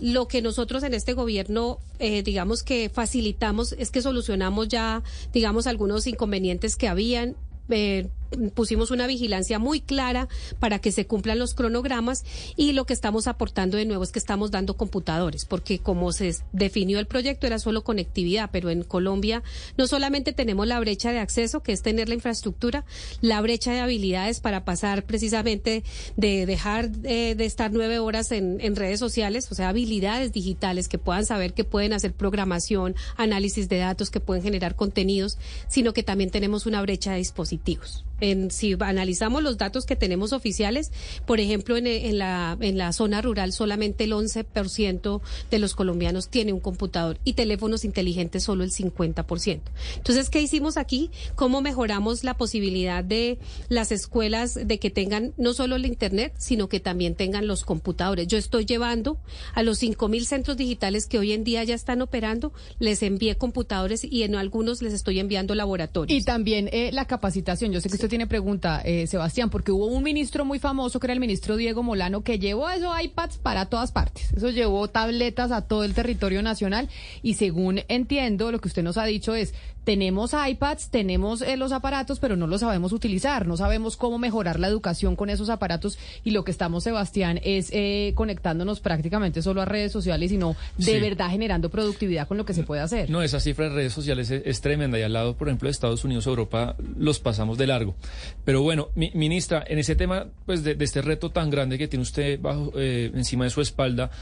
[0.00, 5.02] Lo que nosotros en este gobierno, eh, digamos que facilitamos es que solucionamos ya,
[5.32, 7.36] digamos, algunos inconvenientes que habían.
[7.68, 8.08] Eh,
[8.54, 12.24] pusimos una vigilancia muy clara para que se cumplan los cronogramas
[12.56, 16.34] y lo que estamos aportando de nuevo es que estamos dando computadores, porque como se
[16.52, 19.42] definió el proyecto era solo conectividad, pero en Colombia
[19.76, 22.84] no solamente tenemos la brecha de acceso, que es tener la infraestructura,
[23.20, 25.82] la brecha de habilidades para pasar precisamente
[26.16, 30.88] de dejar eh, de estar nueve horas en, en redes sociales, o sea, habilidades digitales
[30.88, 35.38] que puedan saber que pueden hacer programación, análisis de datos, que pueden generar contenidos,
[35.68, 40.32] sino que también tenemos una brecha de dispositivos en, si analizamos los datos que tenemos
[40.32, 40.92] oficiales,
[41.26, 46.28] por ejemplo, en, en, la, en la zona rural solamente el 11% de los colombianos
[46.28, 49.60] tiene un computador y teléfonos inteligentes solo el 50%.
[49.96, 51.10] Entonces, ¿qué hicimos aquí?
[51.34, 56.68] ¿Cómo mejoramos la posibilidad de las escuelas de que tengan no solo el Internet, sino
[56.68, 58.26] que también tengan los computadores?
[58.26, 59.18] Yo estoy llevando
[59.54, 64.04] a los 5.000 centros digitales que hoy en día ya están operando, les envié computadores
[64.04, 66.20] y en algunos les estoy enviando laboratorios.
[66.20, 67.72] Y también eh, la capacitación.
[67.72, 71.06] Yo sé que usted tiene pregunta, eh, Sebastián, porque hubo un ministro muy famoso que
[71.06, 74.32] era el ministro Diego Molano que llevó esos iPads para todas partes.
[74.34, 76.90] Eso llevó tabletas a todo el territorio nacional
[77.22, 79.54] y según entiendo, lo que usted nos ha dicho es,
[79.90, 84.60] tenemos iPads, tenemos eh, los aparatos, pero no los sabemos utilizar, no sabemos cómo mejorar
[84.60, 89.62] la educación con esos aparatos y lo que estamos, Sebastián, es eh, conectándonos prácticamente solo
[89.62, 93.10] a redes sociales y no de verdad generando productividad con lo que se puede hacer.
[93.10, 96.04] No, esa cifra de redes sociales es, tremenda y al lado, por ejemplo, de Estados
[96.04, 97.96] Unidos, Europa, los pasamos de largo.
[98.44, 102.40] Pero bueno, ministra, en ese tema pues de, este reto tan grande que tiene usted
[102.40, 104.12] bajo, eh, encima de su espalda,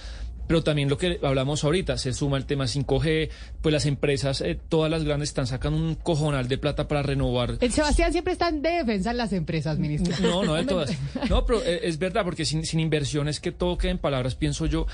[0.48, 3.28] pero también lo que hablamos ahorita, se suma el tema 5G,
[3.60, 7.58] pues las empresas, eh, todas las grandes están sacando un cojonal de plata para renovar.
[7.60, 10.16] El Sebastián siempre está en defensa en las empresas, ministro.
[10.20, 10.90] No, no de todas.
[11.28, 14.64] No, pero eh, es verdad, porque sin, sin inversiones que todo quede en palabras, pienso
[14.64, 14.86] yo,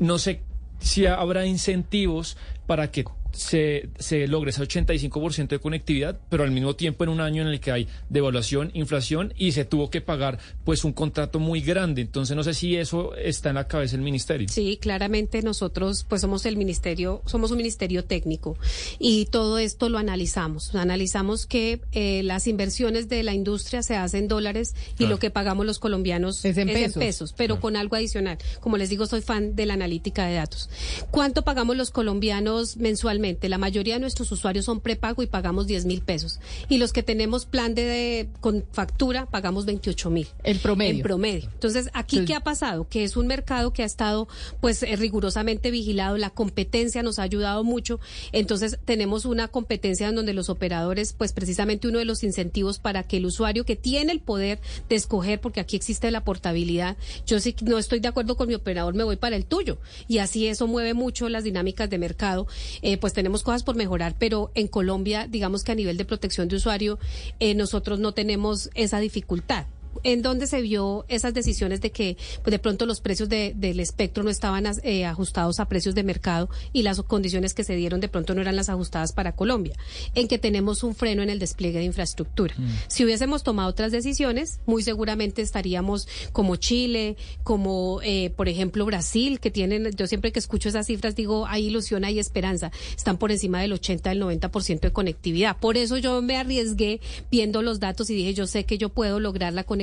[0.00, 0.40] no sé
[0.80, 6.74] si habrá incentivos para que se, se logre ese 85% de conectividad, pero al mismo
[6.76, 10.38] tiempo en un año en el que hay devaluación, inflación y se tuvo que pagar
[10.64, 12.02] pues un contrato muy grande.
[12.02, 14.48] Entonces no sé si eso está en la cabeza del ministerio.
[14.48, 18.56] Sí, claramente nosotros pues somos el ministerio, somos un ministerio técnico
[18.98, 20.74] y todo esto lo analizamos.
[20.74, 25.30] Analizamos que eh, las inversiones de la industria se hacen en dólares y lo que
[25.30, 27.34] pagamos los colombianos es en, pesos.
[27.36, 28.38] pero con algo adicional.
[28.60, 30.68] Como les digo, soy fan de la analítica de datos.
[31.10, 33.21] ¿Cuánto pagamos los colombianos mensualmente?
[33.42, 36.40] La mayoría de nuestros usuarios son prepago y pagamos 10 mil pesos.
[36.68, 40.28] Y los que tenemos plan de, con factura pagamos 28 mil.
[40.42, 40.96] El promedio.
[40.96, 41.48] En promedio.
[41.52, 42.88] Entonces, aquí qué ha pasado?
[42.88, 44.28] Que es un mercado que ha estado
[44.60, 48.00] pues eh, rigurosamente vigilado, la competencia nos ha ayudado mucho.
[48.32, 53.02] Entonces, tenemos una competencia en donde los operadores, pues precisamente uno de los incentivos para
[53.02, 57.40] que el usuario que tiene el poder de escoger, porque aquí existe la portabilidad, yo
[57.40, 59.78] sí no estoy de acuerdo con mi operador, me voy para el tuyo.
[60.08, 62.46] Y así eso mueve mucho las dinámicas de mercado.
[62.82, 66.06] Eh, pues pues tenemos cosas por mejorar, pero en Colombia, digamos que a nivel de
[66.06, 66.98] protección de usuario,
[67.40, 69.66] eh, nosotros no tenemos esa dificultad
[70.04, 74.22] ¿En dónde se vio esas decisiones de que pues, de pronto los precios del espectro
[74.22, 78.08] no estaban eh, ajustados a precios de mercado y las condiciones que se dieron de
[78.08, 79.74] pronto no eran las ajustadas para Colombia?
[80.14, 82.54] En que tenemos un freno en el despliegue de infraestructura.
[82.56, 82.68] Mm.
[82.88, 89.40] Si hubiésemos tomado otras decisiones, muy seguramente estaríamos como Chile, como eh, por ejemplo Brasil,
[89.40, 93.30] que tienen, yo siempre que escucho esas cifras digo, hay ilusión, hay esperanza, están por
[93.30, 95.56] encima del 80, del 90% de conectividad.
[95.58, 97.00] Por eso yo me arriesgué
[97.30, 99.81] viendo los datos y dije, yo sé que yo puedo lograr la conectividad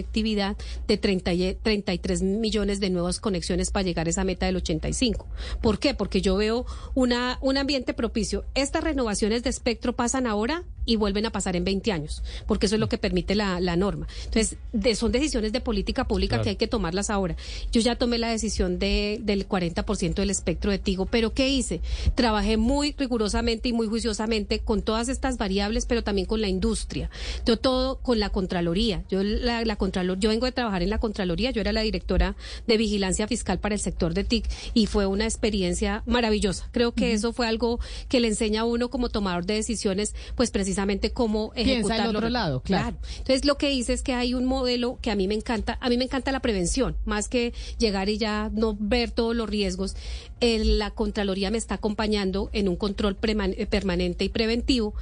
[0.88, 1.32] de 30,
[1.62, 5.28] 33 millones de nuevas conexiones para llegar a esa meta del 85.
[5.62, 5.94] ¿Por qué?
[5.94, 8.46] Porque yo veo una, un ambiente propicio.
[8.56, 12.76] Estas renovaciones de espectro pasan ahora y vuelven a pasar en 20 años, porque eso
[12.76, 14.08] es lo que permite la, norma.
[14.26, 14.58] Entonces,
[14.98, 17.36] son decisiones de política pública que hay que tomarlas ahora.
[17.72, 21.82] Yo ya tomé la decisión de, del 40% del espectro de Tigo, pero ¿qué hice?
[22.16, 27.12] Trabajé muy rigurosamente y muy juiciosamente con todas estas variables, pero también con la industria.
[27.46, 29.04] Yo todo con la Contraloría.
[29.10, 32.36] Yo, la, la Contralor, yo vengo de trabajar en la Contraloría, yo era la directora
[32.66, 36.68] de vigilancia fiscal para el sector de TIC y fue una experiencia maravillosa.
[36.72, 40.50] Creo que eso fue algo que le enseña a uno como tomador de decisiones, pues
[40.50, 42.20] precisamente precisamente cómo ejecutarlo.
[42.20, 42.96] otro lado, claro.
[43.18, 45.90] Entonces lo que hice es que hay un modelo que a mí me encanta, a
[45.90, 49.96] mí me encanta la prevención, más que llegar y ya no ver todos los riesgos.
[50.42, 54.94] La Contraloría me está acompañando en un control eh, permanente y preventivo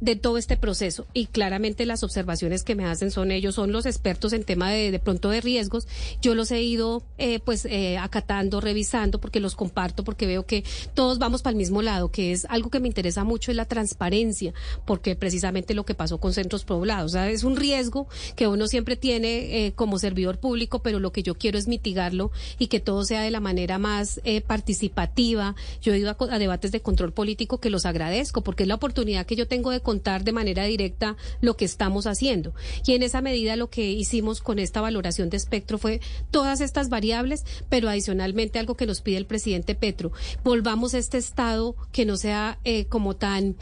[0.00, 3.86] de todo este proceso y claramente las observaciones que me hacen son ellos, son los
[3.86, 5.88] expertos en tema de, de pronto de riesgos.
[6.20, 10.64] Yo los he ido eh, pues eh, acatando, revisando porque los comparto, porque veo que
[10.94, 13.64] todos vamos para el mismo lado, que es algo que me interesa mucho es la
[13.64, 14.52] transparencia,
[14.84, 17.12] porque precisamente lo que pasó con centros poblados.
[17.12, 21.12] O sea, es un riesgo que uno siempre tiene eh, como servidor público, pero lo
[21.12, 24.40] que yo quiero es mitigarlo y que todo sea de la manera más eh,
[24.90, 25.54] participativa.
[25.82, 29.26] Yo he ido a, debates de control político que los agradezco porque es la oportunidad
[29.26, 32.54] que yo tengo de contar de manera directa lo que estamos haciendo.
[32.86, 36.88] Y en esa medida lo que hicimos con esta valoración de espectro fue todas estas
[36.88, 40.12] variables, pero adicionalmente algo que nos pide el presidente Petro,
[40.44, 43.56] volvamos a este estado que no sea eh, como tan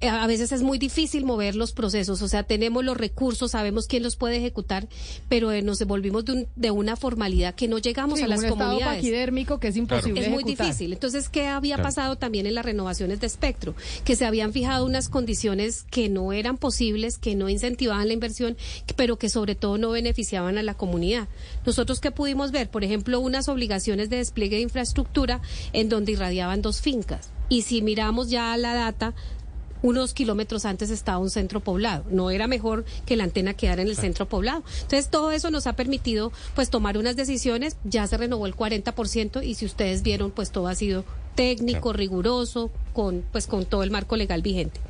[0.00, 4.02] a veces es muy difícil mover los procesos, o sea, tenemos los recursos, sabemos quién
[4.02, 4.86] los puede ejecutar,
[5.28, 9.04] pero eh, nos devolvimos de, de, una formalidad que no llegamos a las un comunidades.
[9.04, 10.20] Estado que es imposible.
[10.20, 10.92] Es muy difícil.
[10.92, 13.74] Entonces, ¿qué había pasado también en las renovaciones de espectro?
[14.04, 18.56] Que se habían fijado unas condiciones que no eran posibles, que no incentivaban la inversión,
[18.94, 21.28] pero que sobre todo no beneficiaban a la comunidad.
[21.66, 25.40] Nosotros qué pudimos ver, por ejemplo, unas obligaciones de despliegue de infraestructura
[25.72, 27.30] en donde irradiaban dos fincas.
[27.48, 29.14] Y si miramos ya la data,
[29.82, 32.04] unos kilómetros antes estaba un centro poblado.
[32.10, 34.62] No era mejor que la antena quedara en el centro poblado.
[34.82, 37.76] Entonces, todo eso nos ha permitido pues tomar unas decisiones.
[37.84, 42.70] Ya se renovó el 40% y si ustedes vieron, pues todo ha sido técnico, riguroso,
[42.92, 44.80] con pues con todo el marco legal vigente.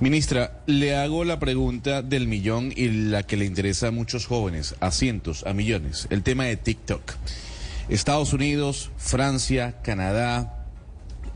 [0.00, 4.74] Ministra, le hago la pregunta del millón y la que le interesa a muchos jóvenes,
[4.80, 7.02] a cientos, a millones, el tema de TikTok.
[7.88, 10.57] Estados Unidos, Francia, Canadá,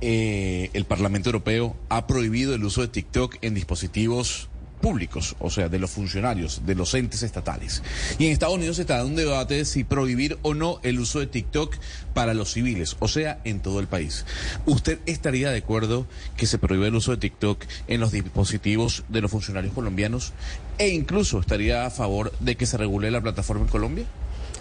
[0.03, 4.49] eh, el Parlamento Europeo ha prohibido el uso de TikTok en dispositivos
[4.81, 7.83] públicos, o sea, de los funcionarios, de los entes estatales.
[8.19, 11.21] Y en Estados Unidos está dando un debate de si prohibir o no el uso
[11.21, 11.77] de TikTok
[12.13, 14.27] para los civiles, o sea, en todo el país.
[14.67, 19.21] ¿Usted estaría de acuerdo que se prohíbe el uso de TikTok en los dispositivos de
[19.21, 20.33] los funcionarios colombianos?
[20.79, 24.07] E incluso estaría a favor de que se regule la plataforma en Colombia?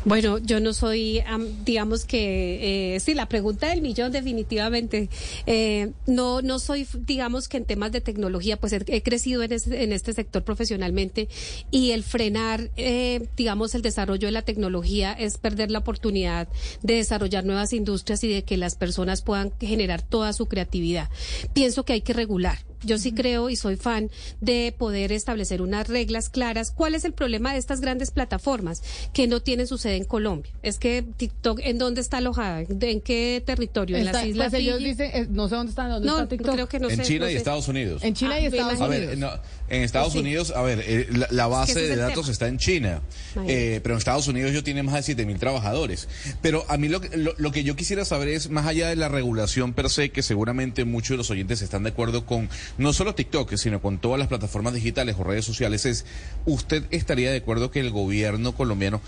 [0.04, 1.24] Bueno, yo no soy,
[1.64, 5.10] digamos que, eh, sí, la pregunta del millón definitivamente.
[5.46, 9.94] Eh, no, no soy, digamos que en temas de tecnología, pues he, crecido en, en,
[9.94, 11.30] este sector profesionalmente
[11.70, 16.48] y el frenar, eh, digamos, el desarrollo de la tecnología es perder la oportunidad
[16.82, 21.10] de desarrollar nuevas industrias y de que las personas puedan generar toda su creatividad.
[21.54, 24.10] Pienso que hay que regular yo sí creo y soy fan
[24.40, 26.72] de poder establecer unas reglas claras.
[26.72, 28.82] ¿Cuál es el problema de estas grandes plataformas
[29.14, 30.52] que no tienen su sede en Colombia?
[30.64, 32.62] Es que TikTok, ¿en dónde está alojada?
[32.62, 33.98] ¿En qué territorio?
[33.98, 34.50] ¿En las islas?
[34.52, 36.54] Pues ellos dicen, eh, no sé dónde están, dónde está TikTok.
[36.54, 38.04] Creo que no en China y Estados Unidos.
[38.04, 38.82] En China y ah, Estados Unidos.
[38.82, 43.02] A ver, en Estados Unidos, a ver, eh, la, base de datos está en China,
[43.48, 46.10] eh, pero en Estados Unidos yo tiene más de 7 mil trabajadores.
[46.42, 49.08] Pero a mí lo, lo, lo que yo quisiera saber es, más allá de la
[49.08, 53.16] regulación per se, que seguramente muchos de los oyentes están de acuerdo con no solo
[53.16, 56.06] TikTok, sino con todas las plataformas digitales o redes sociales, es,
[56.46, 59.02] ¿usted estaría de acuerdo que el gobierno colombiano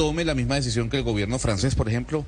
[0.00, 2.24] tome la misma decisión que el gobierno francés, por ejemplo,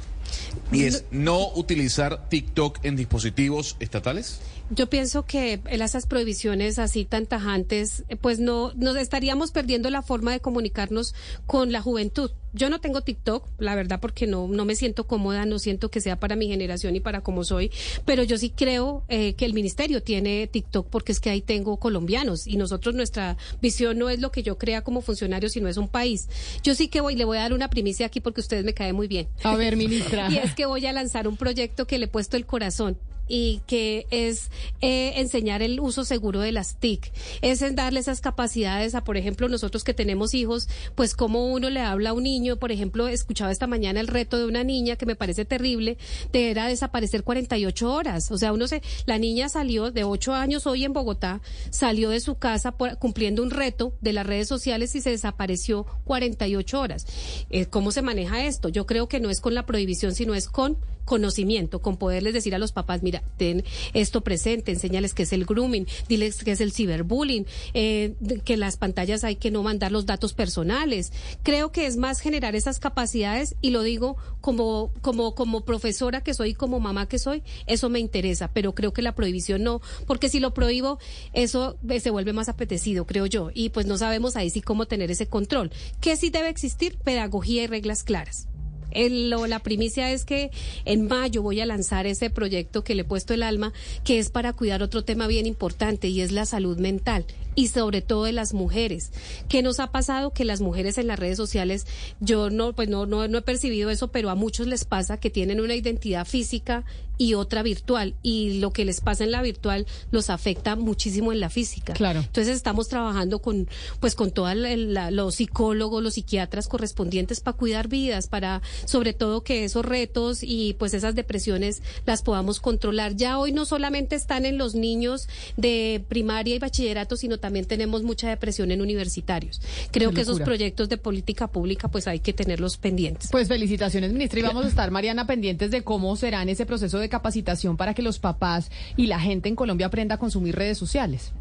[0.72, 4.40] Y es no utilizar TikTok en dispositivos estatales.
[4.74, 10.00] Yo pienso que esas prohibiciones así tan tajantes, eh, pues no nos estaríamos perdiendo la
[10.00, 11.14] forma de comunicarnos
[11.46, 12.30] con la juventud.
[12.54, 16.00] Yo no tengo TikTok, la verdad, porque no, no me siento cómoda, no siento que
[16.00, 17.70] sea para mi generación y para como soy,
[18.06, 21.76] pero yo sí creo eh, que el ministerio tiene TikTok porque es que ahí tengo
[21.76, 25.76] colombianos y nosotros nuestra visión no es lo que yo crea como funcionario, sino es
[25.76, 26.28] un país.
[26.62, 28.96] Yo sí que voy, le voy a dar una primicia aquí porque ustedes me caen
[28.96, 29.28] muy bien.
[29.42, 30.28] A ver, ministra.
[30.30, 32.96] y es que voy a lanzar un proyecto que le he puesto el corazón
[33.28, 38.94] y que es eh, enseñar el uso seguro de las TIC, es darle esas capacidades
[38.94, 42.56] a, por ejemplo, nosotros que tenemos hijos, pues como uno le habla a un niño,
[42.56, 45.96] por ejemplo, escuchaba esta mañana el reto de una niña que me parece terrible,
[46.32, 50.66] de era desaparecer 48 horas, o sea, uno se, la niña salió de 8 años
[50.66, 55.00] hoy en Bogotá, salió de su casa cumpliendo un reto de las redes sociales y
[55.00, 57.06] se desapareció 48 horas.
[57.50, 58.68] Eh, ¿Cómo se maneja esto?
[58.68, 62.54] Yo creo que no es con la prohibición, sino es con conocimiento, con poderles decir
[62.54, 66.60] a los papás, mira, ten esto presente, enséñales qué es el grooming, diles qué es
[66.60, 71.12] el ciberbullying, eh, que las pantallas hay que no mandar los datos personales.
[71.42, 76.34] Creo que es más generar esas capacidades y lo digo como, como, como profesora que
[76.34, 80.28] soy, como mamá que soy, eso me interesa, pero creo que la prohibición no, porque
[80.28, 80.98] si lo prohíbo,
[81.32, 85.10] eso se vuelve más apetecido, creo yo, y pues no sabemos ahí sí cómo tener
[85.10, 85.70] ese control.
[86.00, 86.98] ¿Qué sí debe existir?
[86.98, 88.48] Pedagogía y reglas claras
[88.94, 90.50] la primicia es que
[90.84, 93.72] en mayo voy a lanzar ese proyecto que le he puesto el alma,
[94.04, 98.00] que es para cuidar otro tema bien importante y es la salud mental y sobre
[98.02, 99.10] todo de las mujeres.
[99.48, 100.32] ¿Qué nos ha pasado?
[100.32, 101.86] Que las mujeres en las redes sociales,
[102.20, 105.30] yo no, pues no, no, no he percibido eso, pero a muchos les pasa que
[105.30, 106.84] tienen una identidad física
[107.22, 111.38] y otra virtual y lo que les pasa en la virtual los afecta muchísimo en
[111.38, 111.92] la física.
[111.92, 112.18] Claro.
[112.18, 113.68] Entonces estamos trabajando con
[114.00, 119.62] pues con todos los psicólogos, los psiquiatras correspondientes para cuidar vidas, para sobre todo que
[119.62, 123.14] esos retos y pues esas depresiones las podamos controlar.
[123.14, 128.02] Ya hoy no solamente están en los niños de primaria y bachillerato, sino también tenemos
[128.02, 129.60] mucha depresión en universitarios.
[129.92, 133.28] Creo que esos proyectos de política pública pues hay que tenerlos pendientes.
[133.30, 136.98] Pues felicitaciones, ministra, y vamos a estar, Mariana, pendientes de cómo será en ese proceso
[136.98, 140.78] de capacitación para que los papás y la gente en Colombia aprenda a consumir redes
[140.78, 141.32] sociales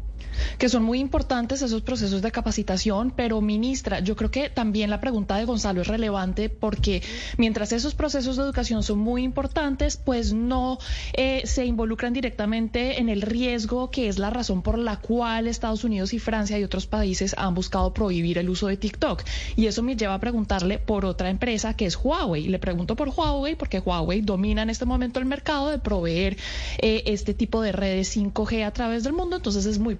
[0.58, 5.00] que son muy importantes esos procesos de capacitación, pero ministra, yo creo que también la
[5.00, 7.02] pregunta de Gonzalo es relevante porque
[7.36, 10.78] mientras esos procesos de educación son muy importantes, pues no
[11.14, 15.84] eh, se involucran directamente en el riesgo que es la razón por la cual Estados
[15.84, 19.22] Unidos y Francia y otros países han buscado prohibir el uso de TikTok.
[19.56, 22.48] Y eso me lleva a preguntarle por otra empresa que es Huawei.
[22.48, 26.36] Le pregunto por Huawei porque Huawei domina en este momento el mercado de proveer
[26.78, 29.94] eh, este tipo de redes 5G a través del mundo, entonces es muy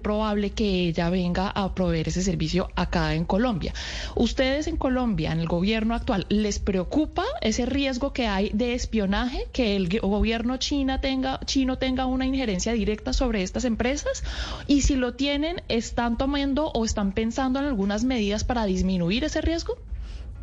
[0.55, 3.73] que ella venga a proveer ese servicio acá en Colombia.
[4.15, 9.47] ¿Ustedes en Colombia, en el gobierno actual, les preocupa ese riesgo que hay de espionaje,
[9.51, 14.23] que el gobierno china tenga, chino tenga una injerencia directa sobre estas empresas?
[14.67, 19.41] Y si lo tienen, ¿están tomando o están pensando en algunas medidas para disminuir ese
[19.41, 19.77] riesgo?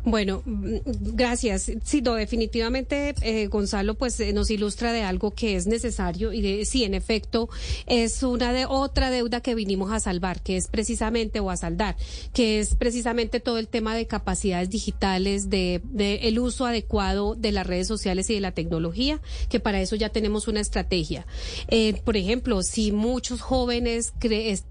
[0.03, 0.77] Bueno, mm,
[1.13, 1.71] gracias.
[1.83, 6.65] Sí, definitivamente eh, Gonzalo pues eh, nos ilustra de algo que es necesario y de,
[6.65, 7.49] sí, en efecto,
[7.85, 11.95] es una de otra deuda que vinimos a salvar, que es precisamente o a saldar,
[12.33, 17.51] que es precisamente todo el tema de capacidades digitales, de, de el uso adecuado de
[17.51, 21.27] las redes sociales y de la tecnología, que para eso ya tenemos una estrategia.
[21.67, 24.13] Eh, por ejemplo, si muchos jóvenes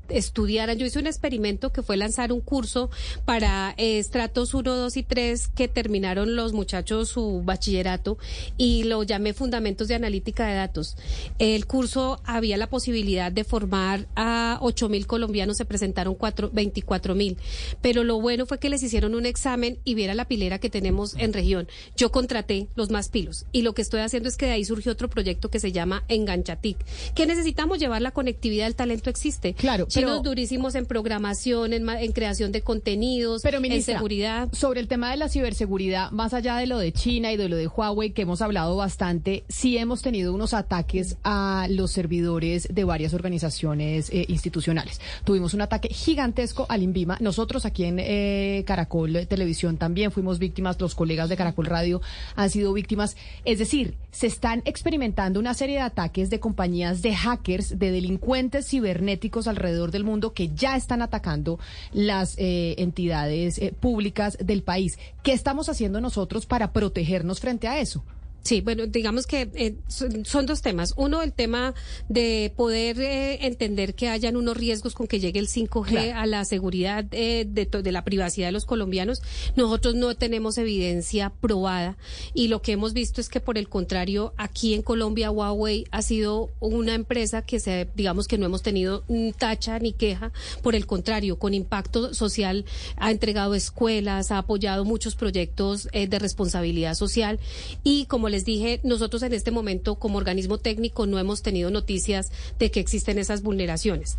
[0.09, 2.91] estudiaran, yo hice un experimento que fue lanzar un curso
[3.25, 5.20] para estratos 1, 2 y 3
[5.55, 8.19] que terminaron los muchachos su bachillerato
[8.57, 10.97] y lo llamé Fundamentos de Analítica de Datos.
[11.39, 16.17] El curso había la posibilidad de formar a 8 mil colombianos, se presentaron
[16.53, 17.37] 24 mil,
[17.81, 21.15] pero lo bueno fue que les hicieron un examen y viera la pilera que tenemos
[21.17, 21.69] en región.
[21.97, 24.93] Yo contraté los más pilos y lo que estoy haciendo es que de ahí surgió
[24.93, 26.79] otro proyecto que se llama Enganchatic,
[27.15, 29.55] que necesitamos llevar la conectividad, el talento existe.
[29.55, 34.49] Claro, Chinos durísimos en programación, en, en creación de contenidos, pero, en seguridad.
[34.53, 37.57] Sobre el tema de la ciberseguridad, más allá de lo de China y de lo
[37.57, 42.85] de Huawei, que hemos hablado bastante, sí hemos tenido unos ataques a los servidores de
[42.85, 45.01] varias organizaciones eh, institucionales.
[45.25, 47.19] Tuvimos un ataque gigantesco al INVIMA.
[47.21, 52.01] Nosotros aquí en eh, Caracol Televisión también fuimos víctimas, los colegas de Caracol Radio
[52.37, 53.17] han sido víctimas.
[53.45, 58.69] Es decir, se están experimentando una serie de ataques de compañías de hackers, de delincuentes
[58.69, 61.59] cibernéticos alrededor del mundo que ya están atacando
[61.93, 64.99] las eh, entidades públicas del país.
[65.23, 68.05] ¿Qué estamos haciendo nosotros para protegernos frente a eso?
[68.43, 70.95] Sí, bueno, digamos que eh, son, dos temas.
[70.97, 71.75] Uno, el tema
[72.09, 76.45] de poder eh, entender que hayan unos riesgos con que llegue el 5G a la
[76.47, 79.21] seguridad eh, de, de, la privacidad de los colombianos.
[79.57, 81.99] Nosotros no tenemos evidencia probada
[82.33, 86.01] y lo que hemos visto es que, por el contrario, aquí en Colombia Huawei ha
[86.01, 89.05] sido una empresa que se, digamos que no hemos tenido
[89.39, 90.33] tacha ni queja.
[90.63, 92.65] Por el contrario, con impacto social
[92.97, 97.39] ha entregado escuelas, ha apoyado muchos proyectos de responsabilidad social
[97.85, 102.33] y como les dije, nosotros en este momento como organismo técnico no hemos tenido noticias
[102.59, 104.17] de que existen esas vulneraciones.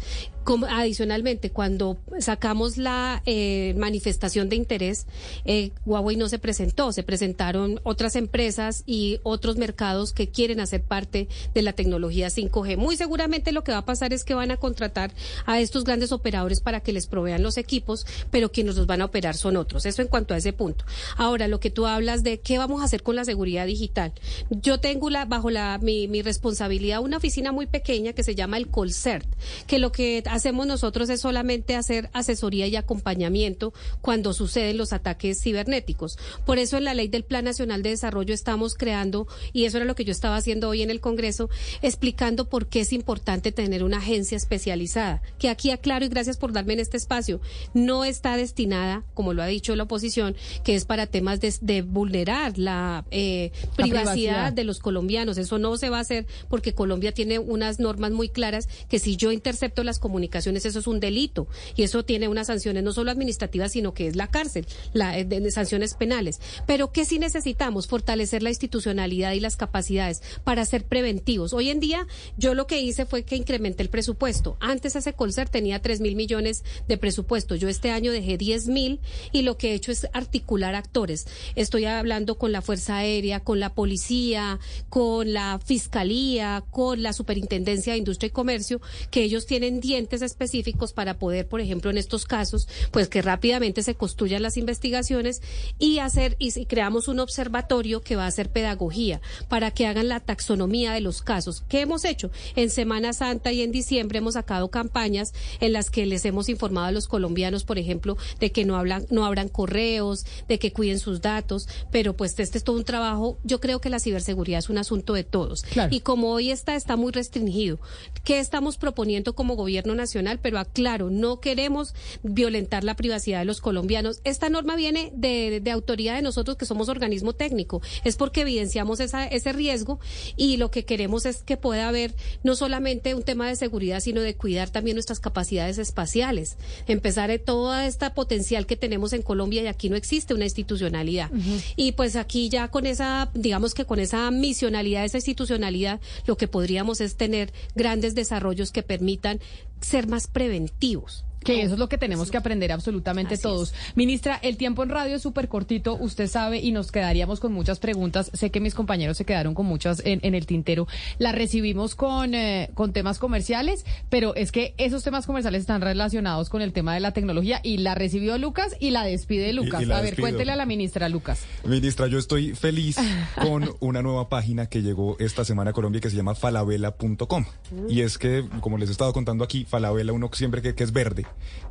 [0.69, 5.05] Adicionalmente, cuando sacamos la eh, manifestación de interés,
[5.45, 10.83] eh, Huawei no se presentó, se presentaron otras empresas y otros mercados que quieren hacer
[10.83, 12.77] parte de la tecnología 5G.
[12.77, 15.13] Muy seguramente lo que va a pasar es que van a contratar
[15.45, 19.05] a estos grandes operadores para que les provean los equipos, pero quienes los van a
[19.05, 19.85] operar son otros.
[19.85, 20.85] Eso en cuanto a ese punto.
[21.17, 24.13] Ahora, lo que tú hablas de qué vamos a hacer con la seguridad digital.
[24.49, 28.67] Yo tengo bajo la, mi, mi responsabilidad una oficina muy pequeña que se llama el
[28.67, 29.27] Colcert,
[29.67, 35.41] que lo que hacemos nosotros es solamente hacer asesoría y acompañamiento cuando suceden los ataques
[35.41, 36.17] cibernéticos.
[36.45, 39.85] Por eso en la ley del Plan Nacional de Desarrollo estamos creando, y eso era
[39.85, 41.49] lo que yo estaba haciendo hoy en el Congreso,
[41.81, 46.53] explicando por qué es importante tener una agencia especializada, que aquí aclaro y gracias por
[46.53, 47.41] darme en este espacio,
[47.73, 52.57] no está destinada, como lo ha dicho la oposición, que es para temas de, vulnerar
[52.57, 55.37] la, eh, privacidad de los colombianos.
[55.37, 59.17] Eso no se va a hacer porque Colombia tiene unas normas muy claras que si
[59.17, 63.11] yo intercepto las comunicaciones, eso es un delito y eso tiene unas sanciones no solo
[63.11, 66.39] administrativas, sino que es la cárcel, la, eh, sanciones penales.
[66.67, 71.53] Pero que sí necesitamos fortalecer la institucionalidad y las capacidades para ser preventivos.
[71.53, 72.07] Hoy en día,
[72.37, 74.57] yo lo que hice fue que incrementé el presupuesto.
[74.59, 77.55] Antes ese Colcer tenía 3 mil millones de presupuesto.
[77.55, 78.99] Yo este año dejé 10 mil
[79.31, 81.27] y lo que he hecho es articular actores.
[81.55, 84.59] Estoy hablando con la Fuerza Aérea, con la policía,
[84.89, 90.91] con la fiscalía, con la superintendencia de industria y comercio, que ellos tienen dientes específicos
[90.91, 95.41] para poder, por ejemplo, en estos casos, pues que rápidamente se construyan las investigaciones
[95.79, 100.19] y hacer, y, creamos un observatorio que va a hacer pedagogía para que hagan la
[100.19, 101.63] taxonomía de los casos.
[101.69, 102.29] ¿Qué hemos hecho?
[102.57, 106.87] En Semana Santa y en diciembre hemos sacado campañas en las que les hemos informado
[106.87, 110.99] a los colombianos, por ejemplo, de que no hablan, no abran correos, de que cuiden
[110.99, 113.37] sus datos, pero pues este es todo un trabajo.
[113.43, 115.63] Yo creo que la ciberseguridad es un asunto de todos.
[115.89, 117.79] Y como hoy está, está muy restringido.
[118.23, 120.39] ¿Qué estamos proponiendo como gobierno nacional?
[120.41, 121.93] Pero aclaro, no queremos
[122.23, 124.19] violentar la privacidad de los colombianos.
[124.23, 127.81] Esta norma viene de, autoridad de nosotros que somos organismo técnico.
[128.03, 129.99] Es porque evidenciamos esa, ese riesgo
[130.35, 134.21] y lo que queremos es que pueda haber no solamente un tema de seguridad, sino
[134.21, 136.57] de cuidar también nuestras capacidades espaciales.
[136.87, 141.31] Empezar en toda esta potencial que tenemos en Colombia y aquí no existe una institucionalidad.
[141.75, 146.47] Y pues aquí ya con esa, digamos que con esa misionalidad, esa institucionalidad, lo que
[146.47, 149.39] podríamos es tener grandes desarrollos que permitan
[149.81, 151.25] ser más preventivos.
[151.43, 153.73] Que eso es lo que tenemos que aprender absolutamente todos.
[153.95, 157.79] Ministra, el tiempo en radio es súper cortito, usted sabe, y nos quedaríamos con muchas
[157.79, 158.29] preguntas.
[158.33, 160.87] Sé que mis compañeros se quedaron con muchas en, el tintero.
[161.17, 166.49] La recibimos con, eh, con temas comerciales, pero es que esos temas comerciales están relacionados
[166.49, 169.89] con el tema de la tecnología y la recibió Lucas y la despide Lucas.
[169.89, 171.43] a ver, cuéntele a la ministra Lucas.
[171.65, 172.97] Ministra, yo estoy feliz
[173.35, 177.45] con una nueva página que llegó esta semana a Colombia que se llama falabella.com.
[177.89, 180.91] Y es que, como les he estado contando aquí, Falabella uno siempre que, que es
[180.91, 181.25] verde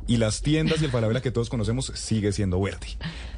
[0.07, 2.87] y las tiendas y el Falabella que todos conocemos sigue siendo verde.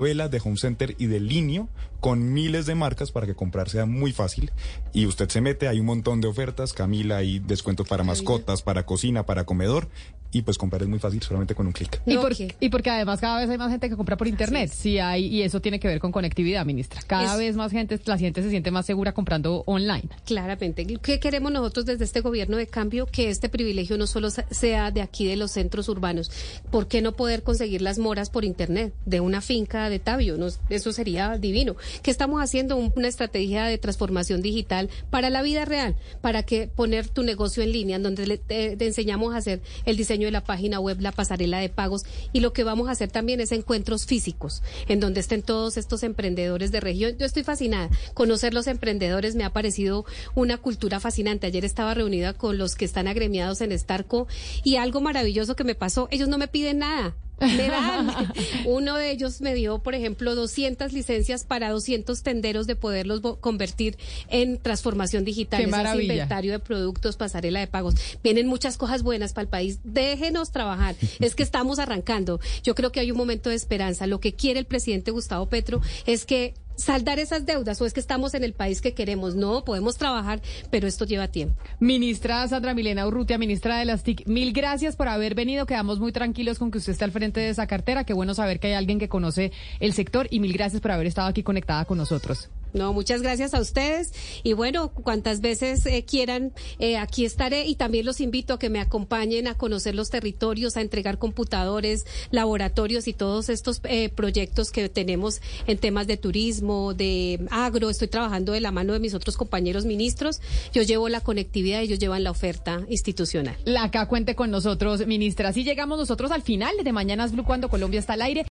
[0.00, 1.68] De Home Center y de Linio
[1.98, 4.52] con miles de marcas para que comprar sea muy fácil.
[4.92, 6.72] Y usted se mete, hay un montón de ofertas.
[6.72, 9.88] Camila, hay descuentos para mascotas, para cocina, para comedor
[10.30, 12.00] y pues comprar es muy fácil solamente con un clic.
[12.06, 12.18] Y,
[12.60, 14.70] y, porque además cada vez hay más gente que compra por internet.
[14.72, 17.00] Sí hay y eso tiene que ver con conectividad, ministra.
[17.06, 20.08] Cada vez más gente, la gente se siente más segura comprando online.
[20.26, 20.86] Claramente.
[21.02, 23.06] ¿Qué queremos nosotros desde este gobierno de cambio?
[23.06, 26.30] Que este privilegio no solo sea de aquí de los centros urbanos.
[26.70, 30.36] ¿Por qué no poder conseguir las moras por internet de una finca de Tabio?
[30.68, 31.76] eso sería divino.
[32.02, 32.76] ¿Qué estamos haciendo?
[32.76, 37.72] Una estrategia de transformación digital para la vida real, para que poner tu negocio en
[37.72, 41.68] línea, donde te enseñamos a hacer el diseño de la página web, la pasarela de
[41.68, 45.76] pagos y lo que vamos a hacer también es encuentros físicos en donde estén todos
[45.76, 47.16] estos emprendedores de región.
[47.18, 47.90] Yo estoy fascinada.
[48.14, 50.04] Conocer los emprendedores me ha parecido
[50.34, 51.46] una cultura fascinante.
[51.46, 54.26] Ayer estaba reunida con los que están agremiados en Starco
[54.64, 57.16] y algo maravilloso que me pasó, ellos no me piden nada.
[57.40, 58.10] Me dan.
[58.64, 63.96] Uno de ellos me dio, por ejemplo, 200 licencias para 200 tenderos de poderlos convertir
[64.28, 65.60] en transformación digital.
[65.60, 67.94] Qué inventario de productos, pasarela de pagos.
[68.22, 69.80] Vienen muchas cosas buenas para el país.
[69.84, 70.96] Déjenos trabajar.
[71.20, 72.40] Es que estamos arrancando.
[72.62, 74.06] Yo creo que hay un momento de esperanza.
[74.06, 78.00] Lo que quiere el presidente Gustavo Petro es que saldar esas deudas o es que
[78.00, 79.34] estamos en el país que queremos.
[79.34, 81.60] No, podemos trabajar, pero esto lleva tiempo.
[81.80, 85.66] Ministra Sandra Milena Urrutia, ministra de las TIC, mil gracias por haber venido.
[85.66, 88.04] Quedamos muy tranquilos con que usted esté al frente de esa cartera.
[88.04, 91.06] Qué bueno saber que hay alguien que conoce el sector y mil gracias por haber
[91.06, 92.48] estado aquí conectada con nosotros.
[92.72, 94.12] No, muchas gracias a ustedes
[94.42, 98.70] y bueno, cuantas veces eh, quieran, eh, aquí estaré y también los invito a que
[98.70, 104.70] me acompañen a conocer los territorios, a entregar computadores, laboratorios y todos estos eh, proyectos
[104.70, 107.90] que tenemos en temas de turismo, de agro.
[107.90, 110.40] Estoy trabajando de la mano de mis otros compañeros ministros.
[110.72, 113.56] Yo llevo la conectividad y ellos llevan la oferta institucional.
[113.64, 115.48] La acá cuente con nosotros, ministra.
[115.50, 118.44] Así llegamos nosotros al final de Mañanas Blue cuando Colombia está al aire.